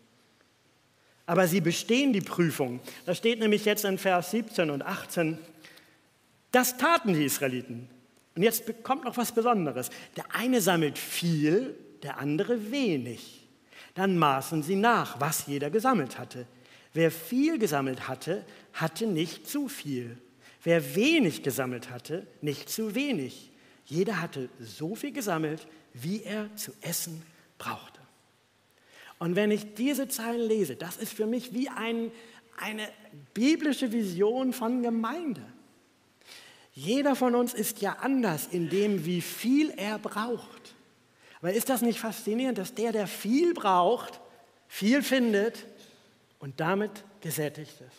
Aber 1.26 1.46
sie 1.46 1.60
bestehen 1.60 2.14
die 2.14 2.22
Prüfung. 2.22 2.80
Da 3.04 3.14
steht 3.14 3.40
nämlich 3.40 3.66
jetzt 3.66 3.84
in 3.84 3.98
Vers 3.98 4.30
17 4.30 4.70
und 4.70 4.80
18, 4.80 5.36
das 6.52 6.78
taten 6.78 7.12
die 7.12 7.26
Israeliten. 7.26 7.90
Und 8.34 8.42
jetzt 8.42 8.64
kommt 8.82 9.04
noch 9.04 9.16
was 9.16 9.32
Besonderes. 9.32 9.90
Der 10.16 10.24
eine 10.34 10.60
sammelt 10.60 10.98
viel, 10.98 11.74
der 12.02 12.18
andere 12.18 12.70
wenig. 12.70 13.46
Dann 13.94 14.18
maßen 14.18 14.62
sie 14.62 14.76
nach, 14.76 15.20
was 15.20 15.46
jeder 15.46 15.70
gesammelt 15.70 16.18
hatte. 16.18 16.46
Wer 16.92 17.10
viel 17.10 17.58
gesammelt 17.58 18.08
hatte, 18.08 18.44
hatte 18.72 19.06
nicht 19.06 19.48
zu 19.48 19.68
viel. 19.68 20.18
Wer 20.62 20.94
wenig 20.94 21.42
gesammelt 21.42 21.90
hatte, 21.90 22.26
nicht 22.40 22.68
zu 22.68 22.94
wenig. 22.94 23.50
Jeder 23.84 24.20
hatte 24.20 24.48
so 24.58 24.94
viel 24.94 25.12
gesammelt, 25.12 25.66
wie 25.92 26.22
er 26.22 26.54
zu 26.56 26.72
essen 26.80 27.22
brauchte. 27.58 28.00
Und 29.18 29.36
wenn 29.36 29.50
ich 29.50 29.74
diese 29.74 30.08
Zeilen 30.08 30.48
lese, 30.48 30.74
das 30.76 30.96
ist 30.96 31.12
für 31.12 31.26
mich 31.26 31.54
wie 31.54 31.68
ein, 31.68 32.10
eine 32.56 32.88
biblische 33.32 33.92
Vision 33.92 34.52
von 34.52 34.82
Gemeinde. 34.82 35.42
Jeder 36.74 37.14
von 37.14 37.36
uns 37.36 37.54
ist 37.54 37.80
ja 37.80 37.96
anders 38.00 38.48
in 38.50 38.68
dem, 38.68 39.06
wie 39.06 39.20
viel 39.20 39.72
er 39.76 39.98
braucht. 39.98 40.74
Aber 41.40 41.52
ist 41.52 41.68
das 41.68 41.82
nicht 41.82 42.00
faszinierend, 42.00 42.58
dass 42.58 42.74
der, 42.74 42.90
der 42.90 43.06
viel 43.06 43.54
braucht, 43.54 44.20
viel 44.66 45.02
findet 45.02 45.66
und 46.40 46.58
damit 46.58 46.90
gesättigt 47.20 47.80
ist? 47.80 47.96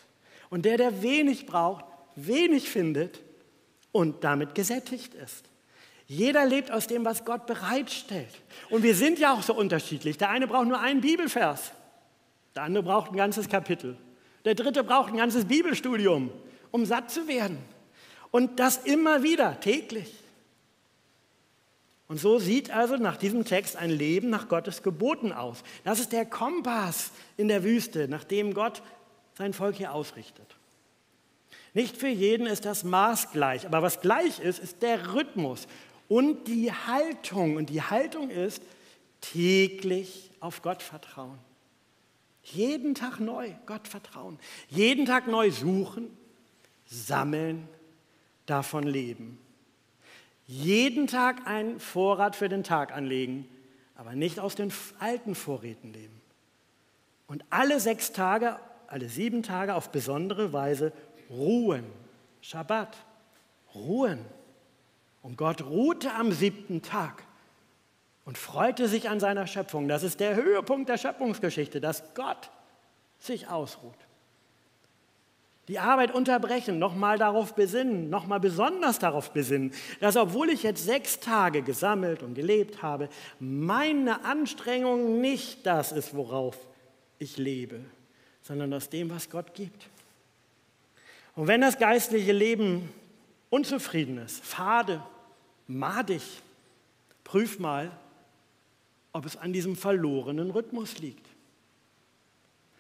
Und 0.50 0.66
der, 0.66 0.78
der 0.78 1.02
wenig 1.02 1.46
braucht, 1.46 1.86
wenig 2.16 2.70
findet 2.70 3.22
und 3.94 4.24
damit 4.26 4.56
gesättigt 4.56 5.14
ist. 5.14 5.46
Jeder 6.08 6.46
lebt 6.46 6.70
aus 6.70 6.88
dem, 6.88 7.06
was 7.06 7.24
Gott 7.24 7.48
bereitstellt. 7.48 8.30
Und 8.70 8.84
wir 8.84 8.94
sind 8.94 9.20
ja 9.20 9.34
auch 9.34 9.42
so 9.42 9.56
unterschiedlich. 9.56 10.18
Der 10.18 10.30
eine 10.30 10.48
braucht 10.48 10.68
nur 10.68 10.80
einen 10.80 11.02
Bibelvers, 11.02 11.72
der 12.56 12.64
andere 12.64 12.84
braucht 12.84 13.12
ein 13.12 13.18
ganzes 13.18 13.48
Kapitel, 13.48 13.98
der 14.44 14.54
dritte 14.54 14.84
braucht 14.84 15.12
ein 15.12 15.18
ganzes 15.18 15.46
Bibelstudium, 15.46 16.30
um 16.72 16.86
satt 16.86 17.10
zu 17.10 17.28
werden. 17.28 17.58
Und 18.36 18.60
das 18.60 18.76
immer 18.76 19.24
wieder, 19.24 19.62
täglich. 19.62 20.14
Und 22.10 22.20
so 22.20 22.38
sieht 22.38 22.70
also 22.70 22.98
nach 22.98 23.16
diesem 23.16 23.46
Text 23.46 23.78
ein 23.78 23.90
Leben 23.90 24.30
nach 24.30 24.50
Gottes 24.50 24.84
Geboten 24.84 25.32
aus. 25.32 25.64
Das 25.86 26.02
ist 26.02 26.12
der 26.12 26.26
Kompass 26.26 27.12
in 27.38 27.48
der 27.48 27.64
Wüste, 27.64 28.10
nach 28.10 28.26
dem 28.26 28.54
Gott 28.54 28.82
sein 29.38 29.54
Volk 29.54 29.78
hier 29.78 29.94
ausrichtet. 29.94 30.58
Nicht 31.74 31.96
für 31.96 32.10
jeden 32.10 32.46
ist 32.46 32.66
das 32.66 32.84
Maß 32.84 33.32
gleich, 33.32 33.66
aber 33.66 33.82
was 33.82 34.02
gleich 34.02 34.42
ist, 34.42 34.60
ist 34.60 34.82
der 34.82 35.14
Rhythmus 35.14 35.66
und 36.10 36.50
die 36.50 36.74
Haltung. 36.74 37.56
Und 37.56 37.70
die 37.70 37.84
Haltung 37.84 38.30
ist, 38.30 38.62
täglich 39.22 40.30
auf 40.42 40.62
Gott 40.62 40.84
vertrauen. 40.84 41.40
Jeden 42.44 42.96
Tag 42.96 43.22
neu 43.22 43.52
Gott 43.66 43.88
vertrauen. 43.88 44.38
Jeden 44.68 45.06
Tag 45.06 45.26
neu 45.30 45.52
suchen, 45.52 46.10
sammeln, 46.86 47.70
davon 48.46 48.84
leben. 48.84 49.40
Jeden 50.48 51.08
Tag 51.08 51.48
einen 51.48 51.80
Vorrat 51.80 52.36
für 52.36 52.50
den 52.50 52.64
Tag 52.64 52.92
anlegen, 52.92 53.48
aber 53.96 54.14
nicht 54.14 54.40
aus 54.40 54.56
den 54.56 54.72
alten 55.00 55.36
Vorräten 55.36 55.94
leben. 55.94 56.22
Und 57.28 57.44
alle 57.50 57.80
sechs 57.80 58.12
Tage, 58.12 58.60
alle 58.88 59.10
sieben 59.10 59.42
Tage 59.42 59.74
auf 59.74 59.90
besondere 59.90 60.54
Weise 60.54 60.92
ruhen. 61.30 61.86
Schabbat, 62.42 62.96
ruhen. 63.74 64.20
Und 65.24 65.38
Gott 65.38 65.64
ruhte 65.64 66.14
am 66.14 66.32
siebten 66.32 66.84
Tag 66.84 67.24
und 68.26 68.38
freute 68.38 68.88
sich 68.88 69.10
an 69.10 69.20
seiner 69.20 69.48
Schöpfung. 69.48 69.88
Das 69.88 70.04
ist 70.04 70.20
der 70.20 70.36
Höhepunkt 70.36 70.90
der 70.90 70.98
Schöpfungsgeschichte, 70.98 71.82
dass 71.82 72.14
Gott 72.14 72.52
sich 73.18 73.48
ausruht. 73.48 74.05
Die 75.68 75.80
Arbeit 75.80 76.14
unterbrechen, 76.14 76.78
nochmal 76.78 77.18
darauf 77.18 77.56
besinnen, 77.56 78.10
nochmal 78.10 78.40
besonders 78.40 79.00
darauf 79.00 79.32
besinnen, 79.32 79.74
dass 80.00 80.16
obwohl 80.16 80.50
ich 80.50 80.62
jetzt 80.62 80.86
sechs 80.86 81.20
Tage 81.20 81.64
gesammelt 81.64 82.22
und 82.22 82.36
gelebt 82.36 82.84
habe, 82.84 83.10
meine 83.40 84.24
Anstrengung 84.26 85.22
nicht 85.22 85.66
das 85.66 85.92
ist, 85.92 86.16
worauf 86.16 86.56
ich 87.18 87.38
lebe, 87.38 87.80
sondern 88.44 88.74
aus 88.74 88.90
dem, 88.90 89.10
was 89.10 89.30
Gott 89.30 89.56
gibt. 89.56 89.90
Und 91.36 91.48
wenn 91.48 91.62
das 91.62 91.80
geistliche 91.80 92.32
Leben 92.32 92.90
unzufrieden 93.50 94.20
ist, 94.20 94.44
fade, 94.46 95.02
madig, 95.68 96.22
prüf 97.24 97.58
mal, 97.58 97.92
ob 99.14 99.26
es 99.26 99.36
an 99.36 99.52
diesem 99.52 99.76
verlorenen 99.76 100.52
Rhythmus 100.52 101.00
liegt. 101.00 101.26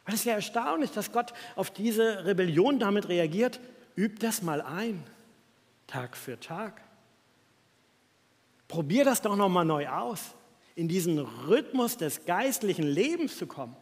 Weil 0.06 0.14
es 0.14 0.22
ist 0.22 0.26
ja 0.26 0.34
erstaunlich, 0.34 0.92
dass 0.92 1.12
Gott 1.12 1.34
auf 1.56 1.72
diese 1.72 2.26
Rebellion 2.26 2.80
damit 2.80 3.10
reagiert. 3.10 3.60
Üb 3.98 4.20
das 4.20 4.42
mal 4.42 4.62
ein, 4.62 5.04
Tag 5.88 6.16
für 6.16 6.40
Tag. 6.40 6.82
Probier 8.68 9.04
das 9.04 9.22
doch 9.22 9.36
nochmal 9.36 9.66
neu 9.66 9.88
aus, 9.88 10.36
in 10.76 10.88
diesen 10.88 11.20
Rhythmus 11.20 11.98
des 11.98 12.26
geistlichen 12.26 12.86
Lebens 12.86 13.38
zu 13.38 13.48
kommen. 13.48 13.76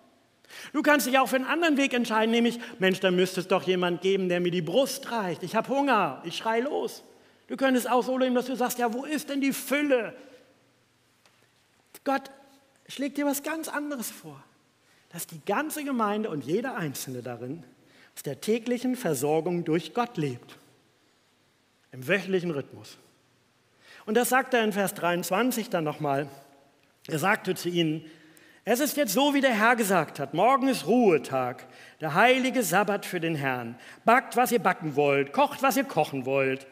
Du 0.71 0.81
kannst 0.81 1.07
dich 1.07 1.17
auch 1.17 1.27
für 1.27 1.37
einen 1.37 1.45
anderen 1.45 1.77
Weg 1.77 1.93
entscheiden, 1.93 2.31
nämlich, 2.31 2.59
Mensch, 2.77 2.99
da 2.99 3.11
müsste 3.11 3.39
es 3.39 3.47
doch 3.47 3.63
jemand 3.63 4.01
geben, 4.01 4.29
der 4.29 4.39
mir 4.39 4.51
die 4.51 4.61
Brust 4.61 5.11
reicht. 5.11 5.41
Ich 5.41 5.55
habe 5.55 5.67
Hunger, 5.69 6.21
ich 6.25 6.37
schrei 6.37 6.59
los. 6.59 7.03
Du 7.47 7.57
könntest 7.57 7.89
auch 7.89 8.03
so 8.03 8.17
leben, 8.17 8.35
dass 8.35 8.45
du 8.45 8.55
sagst, 8.55 8.77
ja, 8.77 8.93
wo 8.93 9.03
ist 9.03 9.29
denn 9.29 9.41
die 9.41 9.53
Fülle? 9.53 10.15
Gott 12.03 12.29
schlägt 12.87 13.17
dir 13.17 13.25
was 13.25 13.43
ganz 13.43 13.67
anderes 13.67 14.11
vor 14.11 14.43
dass 15.13 15.27
die 15.27 15.39
ganze 15.45 15.83
Gemeinde 15.83 16.29
und 16.29 16.43
jeder 16.43 16.75
Einzelne 16.75 17.21
darin 17.21 17.63
aus 18.15 18.23
der 18.23 18.41
täglichen 18.41 18.95
Versorgung 18.95 19.63
durch 19.63 19.93
Gott 19.93 20.17
lebt. 20.17 20.57
Im 21.91 22.07
wöchentlichen 22.07 22.51
Rhythmus. 22.51 22.97
Und 24.05 24.15
das 24.15 24.29
sagt 24.29 24.53
er 24.55 24.63
in 24.63 24.73
Vers 24.73 24.95
23 24.95 25.69
dann 25.69 25.83
nochmal. 25.83 26.27
Er 27.07 27.19
sagte 27.19 27.53
zu 27.53 27.69
ihnen, 27.69 28.03
es 28.65 28.79
ist 28.79 28.97
jetzt 28.97 29.13
so, 29.13 29.33
wie 29.33 29.41
der 29.41 29.53
Herr 29.53 29.75
gesagt 29.75 30.19
hat, 30.19 30.33
morgen 30.33 30.67
ist 30.67 30.87
Ruhetag, 30.87 31.67
der 32.01 32.15
heilige 32.15 32.63
Sabbat 32.63 33.05
für 33.05 33.19
den 33.19 33.35
Herrn. 33.35 33.75
Backt, 34.05 34.35
was 34.35 34.51
ihr 34.51 34.59
backen 34.59 34.95
wollt, 34.95 35.31
kocht, 35.31 35.61
was 35.61 35.77
ihr 35.77 35.83
kochen 35.83 36.25
wollt. 36.25 36.65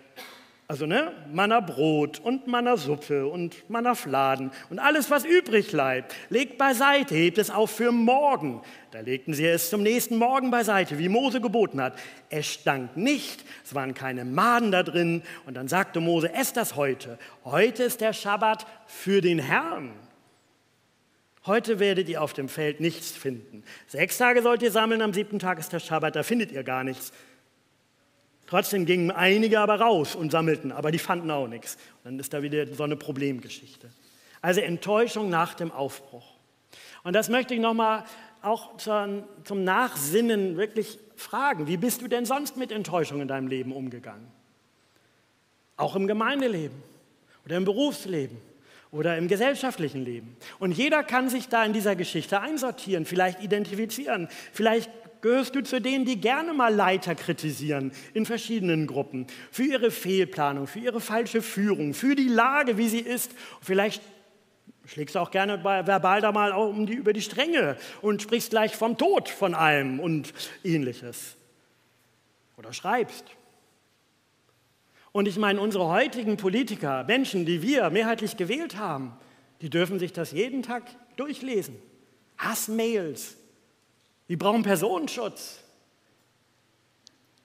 Also 0.71 0.85
ne, 0.85 1.11
Manna 1.29 1.59
Brot 1.59 2.21
und 2.21 2.47
Manna 2.47 2.77
Suppe 2.77 3.27
und 3.27 3.69
Manna 3.69 3.93
Fladen 3.93 4.51
und 4.69 4.79
alles, 4.79 5.11
was 5.11 5.25
übrig 5.25 5.71
bleibt, 5.71 6.15
legt 6.29 6.57
beiseite, 6.57 7.13
hebt 7.13 7.39
es 7.39 7.49
auf 7.49 7.71
für 7.71 7.91
morgen. 7.91 8.61
Da 8.91 9.01
legten 9.01 9.33
sie 9.33 9.45
es 9.45 9.69
zum 9.69 9.83
nächsten 9.83 10.15
Morgen 10.15 10.49
beiseite, 10.49 10.97
wie 10.97 11.09
Mose 11.09 11.41
geboten 11.41 11.81
hat. 11.81 11.99
Es 12.29 12.53
stank 12.53 12.95
nicht, 12.95 13.43
es 13.65 13.75
waren 13.75 13.93
keine 13.93 14.23
Maden 14.23 14.71
da 14.71 14.81
drin. 14.81 15.23
Und 15.45 15.55
dann 15.55 15.67
sagte 15.67 15.99
Mose, 15.99 16.33
esst 16.33 16.55
das 16.55 16.77
heute. 16.77 17.19
Heute 17.43 17.83
ist 17.83 17.99
der 17.99 18.13
Schabbat 18.13 18.65
für 18.87 19.19
den 19.19 19.39
Herrn. 19.39 19.91
Heute 21.45 21.79
werdet 21.79 22.07
ihr 22.07 22.21
auf 22.21 22.31
dem 22.31 22.47
Feld 22.47 22.79
nichts 22.79 23.11
finden. 23.11 23.65
Sechs 23.87 24.17
Tage 24.17 24.41
sollt 24.41 24.61
ihr 24.61 24.71
sammeln, 24.71 25.01
am 25.01 25.11
siebten 25.11 25.39
Tag 25.39 25.59
ist 25.59 25.73
der 25.73 25.79
Schabbat, 25.79 26.15
da 26.15 26.23
findet 26.23 26.53
ihr 26.53 26.63
gar 26.63 26.85
nichts. 26.85 27.11
Trotzdem 28.51 28.85
gingen 28.85 29.11
einige 29.11 29.61
aber 29.61 29.79
raus 29.79 30.13
und 30.13 30.33
sammelten, 30.33 30.73
aber 30.73 30.91
die 30.91 30.99
fanden 30.99 31.31
auch 31.31 31.47
nichts. 31.47 31.75
Und 31.75 32.03
dann 32.03 32.19
ist 32.19 32.33
da 32.33 32.41
wieder 32.41 32.67
so 32.67 32.83
eine 32.83 32.97
Problemgeschichte. 32.97 33.89
Also 34.41 34.59
Enttäuschung 34.59 35.29
nach 35.29 35.53
dem 35.53 35.71
Aufbruch. 35.71 36.33
Und 37.05 37.13
das 37.13 37.29
möchte 37.29 37.53
ich 37.53 37.61
nochmal 37.61 38.03
auch 38.41 38.75
zum 38.75 39.63
Nachsinnen 39.63 40.57
wirklich 40.57 40.99
fragen. 41.15 41.67
Wie 41.67 41.77
bist 41.77 42.01
du 42.01 42.09
denn 42.09 42.25
sonst 42.25 42.57
mit 42.57 42.73
Enttäuschung 42.73 43.21
in 43.21 43.29
deinem 43.29 43.47
Leben 43.47 43.71
umgegangen? 43.71 44.27
Auch 45.77 45.95
im 45.95 46.05
Gemeindeleben 46.05 46.83
oder 47.45 47.55
im 47.55 47.63
Berufsleben 47.63 48.37
oder 48.91 49.17
im 49.17 49.29
gesellschaftlichen 49.29 50.03
Leben. 50.03 50.35
Und 50.59 50.73
jeder 50.73 51.05
kann 51.05 51.29
sich 51.29 51.47
da 51.47 51.63
in 51.63 51.71
dieser 51.71 51.95
Geschichte 51.95 52.41
einsortieren, 52.41 53.05
vielleicht 53.05 53.41
identifizieren. 53.41 54.27
Vielleicht 54.51 54.91
Gehörst 55.21 55.55
du 55.55 55.61
zu 55.61 55.79
denen, 55.79 56.05
die 56.05 56.19
gerne 56.19 56.53
mal 56.53 56.73
Leiter 56.73 57.13
kritisieren 57.15 57.91
in 58.13 58.25
verschiedenen 58.25 58.87
Gruppen 58.87 59.27
für 59.51 59.63
ihre 59.63 59.91
Fehlplanung, 59.91 60.67
für 60.67 60.79
ihre 60.79 60.99
falsche 60.99 61.41
Führung, 61.41 61.93
für 61.93 62.15
die 62.15 62.27
Lage, 62.27 62.77
wie 62.77 62.89
sie 62.89 62.99
ist? 62.99 63.31
Vielleicht 63.61 64.01
schlägst 64.85 65.15
du 65.15 65.19
auch 65.19 65.31
gerne 65.31 65.63
verbal 65.63 66.21
da 66.21 66.31
mal 66.31 66.51
um 66.51 66.87
die, 66.87 66.93
über 66.93 67.13
die 67.13 67.21
Stränge 67.21 67.77
und 68.01 68.21
sprichst 68.21 68.49
gleich 68.49 68.75
vom 68.75 68.97
Tod 68.97 69.29
von 69.29 69.53
allem 69.53 69.99
und 69.99 70.33
ähnliches. 70.63 71.37
Oder 72.57 72.73
schreibst. 72.73 73.25
Und 75.11 75.27
ich 75.27 75.37
meine, 75.37 75.59
unsere 75.61 75.87
heutigen 75.87 76.37
Politiker, 76.37 77.03
Menschen, 77.03 77.45
die 77.45 77.61
wir 77.61 77.89
mehrheitlich 77.89 78.37
gewählt 78.37 78.77
haben, 78.77 79.13
die 79.61 79.69
dürfen 79.69 79.99
sich 79.99 80.13
das 80.13 80.31
jeden 80.31 80.63
Tag 80.63 80.83
durchlesen. 81.17 81.75
Hassmails, 82.37 83.37
die 84.31 84.37
brauchen 84.37 84.63
Personenschutz. 84.63 85.59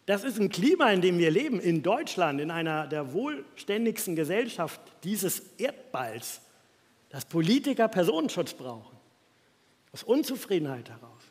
Das 0.07 0.23
ist 0.23 0.39
ein 0.39 0.51
Klima, 0.51 0.93
in 0.93 1.01
dem 1.01 1.19
wir 1.19 1.33
leben, 1.33 1.59
in 1.59 1.83
Deutschland, 1.83 2.41
in 2.41 2.53
einer 2.53 2.87
der 2.87 3.13
wohlständigsten 3.13 4.15
Gesellschaft 4.15 4.81
dieses 5.03 5.41
Erdballs, 5.59 6.41
dass 7.09 7.25
Politiker 7.25 7.89
Personenschutz 7.89 8.55
brauchen. 8.55 8.97
Aus 9.93 10.05
Unzufriedenheit 10.05 10.89
heraus. 10.89 11.23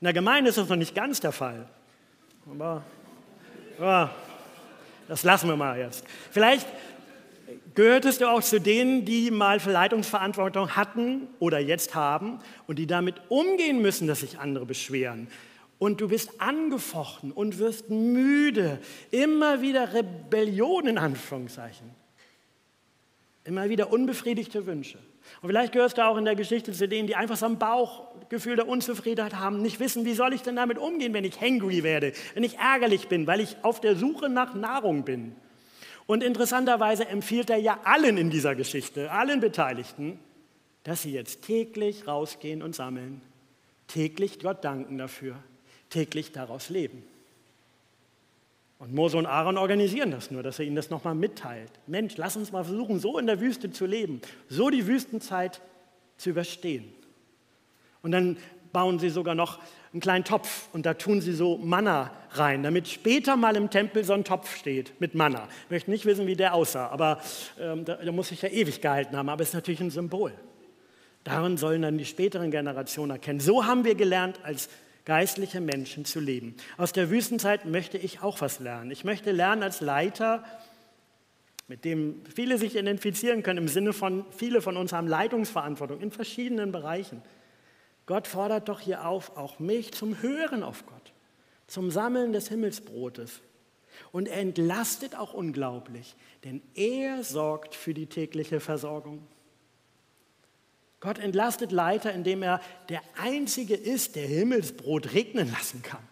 In 0.00 0.04
der 0.04 0.12
Gemeinde 0.12 0.50
ist 0.50 0.58
das 0.58 0.68
noch 0.68 0.76
nicht 0.76 0.94
ganz 0.94 1.18
der 1.18 1.32
Fall. 1.32 1.68
Aber 2.48 2.84
ja, 3.80 4.14
das 5.08 5.24
lassen 5.24 5.48
wir 5.48 5.56
mal 5.56 5.80
jetzt. 5.80 6.04
Vielleicht 6.30 6.68
Gehörtest 7.74 8.20
du 8.20 8.28
auch 8.28 8.42
zu 8.42 8.60
denen, 8.60 9.04
die 9.04 9.30
mal 9.30 9.60
Verleitungsverantwortung 9.60 10.76
hatten 10.76 11.28
oder 11.38 11.58
jetzt 11.58 11.94
haben 11.94 12.38
und 12.66 12.78
die 12.78 12.86
damit 12.86 13.16
umgehen 13.28 13.80
müssen, 13.82 14.06
dass 14.06 14.20
sich 14.20 14.38
andere 14.38 14.66
beschweren? 14.66 15.28
Und 15.78 16.00
du 16.00 16.08
bist 16.08 16.40
angefochten 16.40 17.32
und 17.32 17.58
wirst 17.58 17.88
müde. 17.88 18.78
Immer 19.10 19.62
wieder 19.62 19.94
Rebellion 19.94 20.86
in 20.86 20.98
Anführungszeichen. 20.98 21.90
Immer 23.44 23.68
wieder 23.70 23.90
unbefriedigte 23.90 24.66
Wünsche. 24.66 24.98
Und 25.40 25.48
vielleicht 25.48 25.72
gehörst 25.72 25.98
du 25.98 26.04
auch 26.04 26.16
in 26.16 26.24
der 26.24 26.36
Geschichte 26.36 26.72
zu 26.72 26.86
denen, 26.86 27.06
die 27.06 27.16
einfach 27.16 27.36
so 27.36 27.46
ein 27.46 27.58
Bauchgefühl 27.58 28.56
der 28.56 28.68
Unzufriedenheit 28.68 29.36
haben, 29.36 29.62
nicht 29.62 29.80
wissen, 29.80 30.04
wie 30.04 30.12
soll 30.12 30.34
ich 30.34 30.42
denn 30.42 30.56
damit 30.56 30.76
umgehen, 30.76 31.14
wenn 31.14 31.24
ich 31.24 31.40
hangry 31.40 31.82
werde, 31.82 32.12
wenn 32.34 32.44
ich 32.44 32.58
ärgerlich 32.58 33.08
bin, 33.08 33.26
weil 33.26 33.40
ich 33.40 33.56
auf 33.62 33.80
der 33.80 33.96
Suche 33.96 34.28
nach 34.28 34.54
Nahrung 34.54 35.04
bin. 35.04 35.34
Und 36.06 36.22
interessanterweise 36.22 37.06
empfiehlt 37.06 37.50
er 37.50 37.58
ja 37.58 37.78
allen 37.84 38.16
in 38.16 38.30
dieser 38.30 38.54
Geschichte, 38.54 39.10
allen 39.10 39.40
Beteiligten, 39.40 40.18
dass 40.82 41.02
sie 41.02 41.12
jetzt 41.12 41.42
täglich 41.42 42.06
rausgehen 42.06 42.62
und 42.62 42.74
sammeln, 42.74 43.20
täglich 43.86 44.40
Gott 44.40 44.64
danken 44.64 44.98
dafür, 44.98 45.36
täglich 45.90 46.32
daraus 46.32 46.68
leben. 46.68 47.02
Und 48.78 48.94
Mose 48.94 49.18
und 49.18 49.26
Aaron 49.26 49.58
organisieren 49.58 50.10
das 50.10 50.30
nur, 50.30 50.42
dass 50.42 50.58
er 50.58 50.64
ihnen 50.64 50.76
das 50.76 50.88
nochmal 50.88 51.14
mitteilt. 51.14 51.70
Mensch, 51.86 52.16
lass 52.16 52.36
uns 52.36 52.50
mal 52.50 52.64
versuchen, 52.64 52.98
so 52.98 53.18
in 53.18 53.26
der 53.26 53.38
Wüste 53.38 53.70
zu 53.70 53.84
leben, 53.84 54.22
so 54.48 54.70
die 54.70 54.86
Wüstenzeit 54.86 55.60
zu 56.16 56.30
überstehen. 56.30 56.90
Und 58.02 58.12
dann 58.12 58.38
bauen 58.72 58.98
sie 58.98 59.10
sogar 59.10 59.34
noch 59.34 59.58
einen 59.92 60.00
kleinen 60.00 60.24
Topf 60.24 60.68
und 60.72 60.86
da 60.86 60.94
tun 60.94 61.20
sie 61.20 61.32
so 61.32 61.58
Manna 61.58 62.12
rein, 62.32 62.62
damit 62.62 62.86
später 62.86 63.36
mal 63.36 63.56
im 63.56 63.70
Tempel 63.70 64.04
so 64.04 64.12
ein 64.12 64.22
Topf 64.24 64.56
steht 64.56 65.00
mit 65.00 65.14
Manna. 65.14 65.48
Ich 65.64 65.70
möchte 65.70 65.90
nicht 65.90 66.06
wissen, 66.06 66.26
wie 66.26 66.36
der 66.36 66.54
aussah, 66.54 66.88
aber 66.88 67.20
ähm, 67.58 67.84
da, 67.84 67.96
da 67.96 68.12
muss 68.12 68.28
sich 68.28 68.42
ja 68.42 68.48
ewig 68.48 68.80
gehalten 68.80 69.16
haben, 69.16 69.28
aber 69.28 69.42
es 69.42 69.48
ist 69.48 69.54
natürlich 69.54 69.80
ein 69.80 69.90
Symbol. 69.90 70.32
Darin 71.24 71.56
sollen 71.56 71.82
dann 71.82 71.98
die 71.98 72.04
späteren 72.04 72.50
Generationen 72.50 73.10
erkennen. 73.10 73.40
So 73.40 73.66
haben 73.66 73.84
wir 73.84 73.94
gelernt, 73.94 74.40
als 74.44 74.70
geistliche 75.04 75.60
Menschen 75.60 76.04
zu 76.04 76.20
leben. 76.20 76.54
Aus 76.76 76.92
der 76.92 77.10
Wüstenzeit 77.10 77.66
möchte 77.66 77.98
ich 77.98 78.22
auch 78.22 78.40
was 78.40 78.60
lernen. 78.60 78.90
Ich 78.90 79.04
möchte 79.04 79.32
lernen 79.32 79.62
als 79.62 79.80
Leiter, 79.80 80.44
mit 81.68 81.84
dem 81.84 82.22
viele 82.34 82.58
sich 82.58 82.76
identifizieren 82.76 83.42
können, 83.42 83.58
im 83.58 83.68
Sinne 83.68 83.92
von, 83.92 84.24
viele 84.30 84.62
von 84.62 84.76
uns 84.76 84.92
haben 84.92 85.08
Leitungsverantwortung 85.08 86.00
in 86.00 86.10
verschiedenen 86.10 86.72
Bereichen. 86.72 87.22
Gott 88.06 88.26
fordert 88.26 88.68
doch 88.68 88.80
hier 88.80 89.06
auf, 89.06 89.36
auch 89.36 89.58
mich 89.58 89.92
zum 89.92 90.20
Hören 90.20 90.62
auf 90.62 90.84
Gott, 90.86 91.12
zum 91.66 91.90
Sammeln 91.90 92.32
des 92.32 92.48
Himmelsbrotes. 92.48 93.40
Und 94.12 94.28
er 94.28 94.40
entlastet 94.40 95.16
auch 95.16 95.34
unglaublich, 95.34 96.16
denn 96.44 96.62
er 96.74 97.22
sorgt 97.22 97.74
für 97.74 97.94
die 97.94 98.06
tägliche 98.06 98.60
Versorgung. 98.60 99.26
Gott 101.00 101.18
entlastet 101.18 101.72
Leiter, 101.72 102.12
indem 102.12 102.42
er 102.42 102.60
der 102.88 103.00
Einzige 103.18 103.74
ist, 103.74 104.16
der 104.16 104.26
Himmelsbrot 104.26 105.14
regnen 105.14 105.50
lassen 105.50 105.82
kann. 105.82 106.02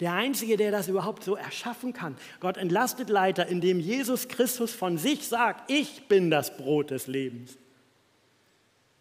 Der 0.00 0.12
Einzige, 0.12 0.56
der 0.56 0.72
das 0.72 0.88
überhaupt 0.88 1.24
so 1.24 1.36
erschaffen 1.36 1.92
kann. 1.92 2.16
Gott 2.40 2.58
entlastet 2.58 3.08
Leiter, 3.08 3.46
indem 3.46 3.80
Jesus 3.80 4.28
Christus 4.28 4.72
von 4.72 4.98
sich 4.98 5.26
sagt, 5.26 5.70
ich 5.70 6.08
bin 6.08 6.30
das 6.30 6.56
Brot 6.56 6.90
des 6.90 7.06
Lebens. 7.06 7.56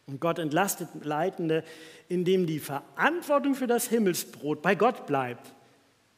Und 0.07 0.21
Gott 0.21 0.37
entlastet 0.37 0.89
Leitende, 1.03 1.63
indem 2.09 2.45
die 2.45 2.59
Verantwortung 2.59 3.55
für 3.55 3.67
das 3.67 3.87
Himmelsbrot 3.87 4.61
bei 4.61 4.75
Gott 4.75 5.07
bleibt 5.07 5.53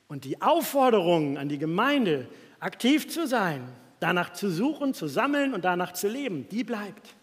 und 0.07 0.25
die 0.25 0.41
Aufforderung 0.41 1.37
an 1.37 1.49
die 1.49 1.57
Gemeinde, 1.57 2.27
aktiv 2.59 3.07
zu 3.07 3.27
sein, 3.27 3.67
danach 3.99 4.33
zu 4.33 4.49
suchen, 4.49 4.93
zu 4.93 5.07
sammeln 5.07 5.53
und 5.53 5.63
danach 5.63 5.93
zu 5.93 6.07
leben, 6.07 6.47
die 6.49 6.63
bleibt. 6.63 7.15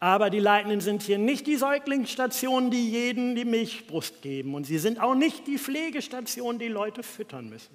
Aber 0.00 0.28
die 0.28 0.38
Leitenden 0.38 0.80
sind 0.80 1.02
hier 1.02 1.18
nicht 1.18 1.46
die 1.46 1.56
Säuglingsstationen, 1.56 2.70
die 2.70 2.90
jeden 2.90 3.34
die 3.34 3.44
Milchbrust 3.44 4.22
geben. 4.22 4.54
Und 4.54 4.64
sie 4.64 4.78
sind 4.78 5.00
auch 5.00 5.14
nicht 5.14 5.46
die 5.46 5.58
Pflegestationen, 5.58 6.58
die 6.58 6.68
Leute 6.68 7.02
füttern 7.02 7.48
müssen. 7.48 7.74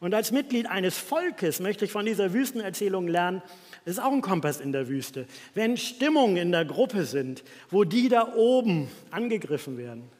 Und 0.00 0.14
als 0.14 0.32
Mitglied 0.32 0.66
eines 0.66 0.96
Volkes 0.96 1.60
möchte 1.60 1.84
ich 1.84 1.92
von 1.92 2.06
dieser 2.06 2.32
Wüstenerzählung 2.32 3.06
lernen, 3.06 3.42
das 3.84 3.94
ist 3.94 4.02
auch 4.02 4.12
ein 4.12 4.22
Kompass 4.22 4.58
in 4.60 4.72
der 4.72 4.88
Wüste. 4.88 5.26
Wenn 5.54 5.76
Stimmungen 5.76 6.38
in 6.38 6.52
der 6.52 6.64
Gruppe 6.64 7.04
sind, 7.04 7.44
wo 7.70 7.84
die 7.84 8.08
da 8.08 8.34
oben 8.34 8.90
angegriffen 9.10 9.76
werden, 9.76 10.10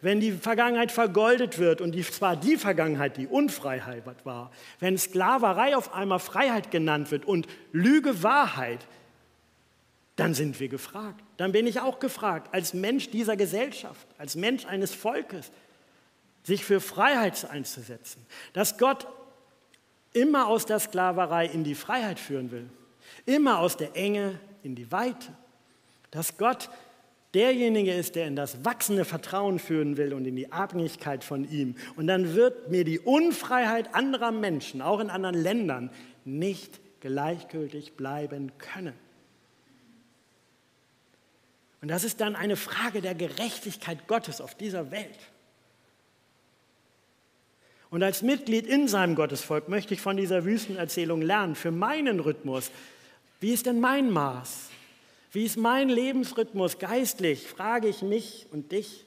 wenn 0.00 0.20
die 0.20 0.32
Vergangenheit 0.32 0.92
vergoldet 0.92 1.58
wird 1.58 1.80
und 1.80 1.92
die, 1.92 2.02
zwar 2.02 2.36
die 2.36 2.56
Vergangenheit 2.56 3.16
die 3.16 3.26
Unfreiheit 3.26 4.04
war, 4.24 4.52
wenn 4.78 4.96
Sklaverei 4.96 5.76
auf 5.76 5.94
einmal 5.94 6.20
Freiheit 6.20 6.70
genannt 6.70 7.10
wird 7.10 7.24
und 7.24 7.48
Lüge 7.72 8.22
Wahrheit, 8.22 8.86
dann 10.16 10.34
sind 10.34 10.60
wir 10.60 10.68
gefragt. 10.68 11.24
Dann 11.38 11.50
bin 11.50 11.66
ich 11.66 11.80
auch 11.80 11.98
gefragt, 11.98 12.54
als 12.54 12.72
Mensch 12.72 13.10
dieser 13.10 13.36
Gesellschaft, 13.36 14.06
als 14.16 14.36
Mensch 14.36 14.64
eines 14.66 14.94
Volkes, 14.94 15.50
sich 16.44 16.64
für 16.64 16.80
Freiheit 16.80 17.50
einzusetzen. 17.50 18.24
Dass 18.52 18.78
Gott 18.78 19.08
immer 20.14 20.46
aus 20.48 20.64
der 20.64 20.78
Sklaverei 20.78 21.46
in 21.46 21.64
die 21.64 21.74
Freiheit 21.74 22.18
führen 22.18 22.50
will, 22.50 22.70
immer 23.26 23.58
aus 23.58 23.76
der 23.76 23.94
Enge 23.94 24.40
in 24.62 24.74
die 24.74 24.90
Weite. 24.90 25.28
Dass 26.10 26.38
Gott 26.38 26.70
derjenige 27.34 27.92
ist, 27.92 28.14
der 28.14 28.26
in 28.26 28.36
das 28.36 28.64
wachsende 28.64 29.04
Vertrauen 29.04 29.58
führen 29.58 29.96
will 29.96 30.14
und 30.14 30.24
in 30.24 30.36
die 30.36 30.52
Abhängigkeit 30.52 31.24
von 31.24 31.50
ihm. 31.50 31.74
Und 31.96 32.06
dann 32.06 32.34
wird 32.34 32.70
mir 32.70 32.84
die 32.84 33.00
Unfreiheit 33.00 33.94
anderer 33.94 34.30
Menschen, 34.30 34.80
auch 34.80 35.00
in 35.00 35.10
anderen 35.10 35.34
Ländern, 35.34 35.90
nicht 36.24 36.80
gleichgültig 37.00 37.94
bleiben 37.94 38.52
können. 38.58 38.94
Und 41.82 41.88
das 41.88 42.04
ist 42.04 42.22
dann 42.22 42.34
eine 42.34 42.56
Frage 42.56 43.02
der 43.02 43.14
Gerechtigkeit 43.14 44.08
Gottes 44.08 44.40
auf 44.40 44.54
dieser 44.54 44.90
Welt. 44.90 45.18
Und 47.94 48.02
als 48.02 48.22
Mitglied 48.22 48.66
in 48.66 48.88
seinem 48.88 49.14
Gottesvolk 49.14 49.68
möchte 49.68 49.94
ich 49.94 50.00
von 50.00 50.16
dieser 50.16 50.44
Wüstenerzählung 50.44 51.22
lernen, 51.22 51.54
für 51.54 51.70
meinen 51.70 52.18
Rhythmus. 52.18 52.72
Wie 53.38 53.52
ist 53.52 53.66
denn 53.66 53.78
mein 53.78 54.10
Maß? 54.10 54.70
Wie 55.30 55.44
ist 55.44 55.56
mein 55.56 55.88
Lebensrhythmus 55.88 56.80
geistlich? 56.80 57.46
Frage 57.46 57.86
ich 57.86 58.02
mich 58.02 58.48
und 58.50 58.72
dich. 58.72 59.04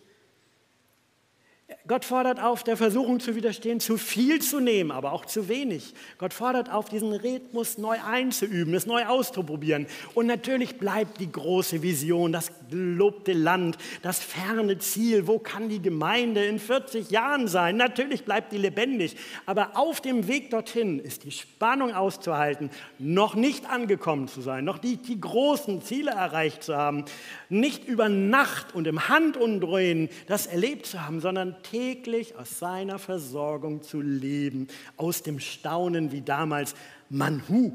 Gott 1.86 2.06
fordert 2.06 2.42
auf, 2.42 2.64
der 2.64 2.78
Versuchung 2.78 3.20
zu 3.20 3.36
widerstehen, 3.36 3.82
zu 3.82 3.98
viel 3.98 4.42
zu 4.42 4.62
nehmen, 4.62 4.90
aber 4.90 5.12
auch 5.12 5.26
zu 5.26 5.50
wenig. 5.50 5.94
Gott 6.18 6.34
fordert 6.34 6.72
auf, 6.72 6.88
diesen 6.88 7.12
Rhythmus 7.12 7.78
neu 7.78 7.98
einzuüben, 8.06 8.74
es 8.74 8.86
neu 8.86 9.06
auszuprobieren. 9.06 9.86
Und 10.14 10.28
natürlich 10.28 10.78
bleibt 10.78 11.20
die 11.20 11.30
große 11.30 11.82
Vision, 11.82 12.32
das 12.32 12.52
gelobte 12.70 13.34
Land, 13.34 13.78
das 14.02 14.20
ferne 14.20 14.78
Ziel. 14.78 15.28
Wo 15.28 15.40
kann 15.40 15.68
die 15.68 15.82
Gemeinde 15.82 16.46
in 16.46 16.60
40 16.60 17.12
Jahren 17.12 17.50
sein? 17.50 17.76
Natürlich 17.76 18.24
bleibt 18.24 18.54
die 18.54 18.58
lebendig. 18.58 19.18
Aber 19.46 19.72
auf 19.76 20.00
dem 20.00 20.30
Weg 20.30 20.52
dorthin 20.52 21.00
ist 21.00 21.26
die 21.26 21.32
Spannung 21.32 21.94
auszuhalten, 21.94 22.70
noch 22.98 23.36
nicht 23.36 23.70
angekommen 23.70 24.30
zu 24.30 24.40
sein, 24.40 24.64
noch 24.64 24.82
nicht 24.82 25.08
die 25.10 25.20
großen 25.20 25.82
Ziele 25.82 26.12
erreicht 26.12 26.64
zu 26.64 26.78
haben, 26.78 27.04
nicht 27.50 27.86
über 27.86 28.08
Nacht 28.08 28.74
und 28.74 28.88
im 28.88 29.10
Handumdrehen 29.10 30.08
das 30.28 30.48
erlebt 30.48 30.86
zu 30.86 31.06
haben, 31.06 31.20
täglich 31.62 32.36
aus 32.36 32.60
seiner 32.60 33.00
Versorgung 33.00 33.84
zu 33.84 34.02
leben, 34.02 34.68
aus 34.96 35.24
dem 35.24 35.40
Staunen 35.40 36.12
wie 36.12 36.22
damals, 36.22 36.76
Manhu, 37.10 37.72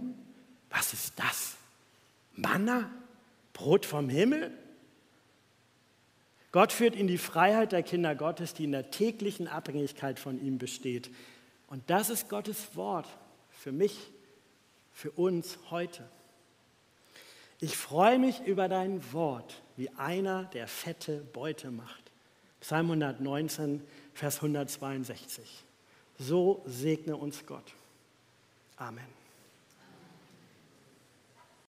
was 0.70 0.92
ist 0.92 1.18
das? 1.18 1.56
Manna? 2.34 2.90
Brot 3.52 3.84
vom 3.86 4.08
Himmel? 4.08 4.50
Gott 6.50 6.72
führt 6.72 6.94
in 6.94 7.06
die 7.06 7.18
Freiheit 7.18 7.72
der 7.72 7.82
Kinder 7.82 8.14
Gottes, 8.14 8.52
die 8.54 8.64
in 8.64 8.72
der 8.72 8.90
täglichen 8.90 9.48
Abhängigkeit 9.48 10.18
von 10.18 10.40
ihm 10.40 10.58
besteht. 10.58 11.10
Und 11.66 11.88
das 11.88 12.10
ist 12.10 12.28
Gottes 12.28 12.76
Wort 12.76 13.08
für 13.50 13.72
mich, 13.72 14.10
für 14.92 15.10
uns 15.12 15.58
heute. 15.70 16.06
Ich 17.60 17.76
freue 17.76 18.18
mich 18.18 18.40
über 18.44 18.68
dein 18.68 19.12
Wort, 19.12 19.62
wie 19.76 19.88
einer, 19.90 20.44
der 20.46 20.66
fette 20.66 21.18
Beute 21.32 21.70
macht. 21.70 22.01
Psalm 22.62 22.86
119, 22.86 23.82
Vers 24.14 24.36
162. 24.36 25.64
So 26.18 26.62
segne 26.64 27.16
uns 27.16 27.44
Gott. 27.44 27.74
Amen. 28.76 29.21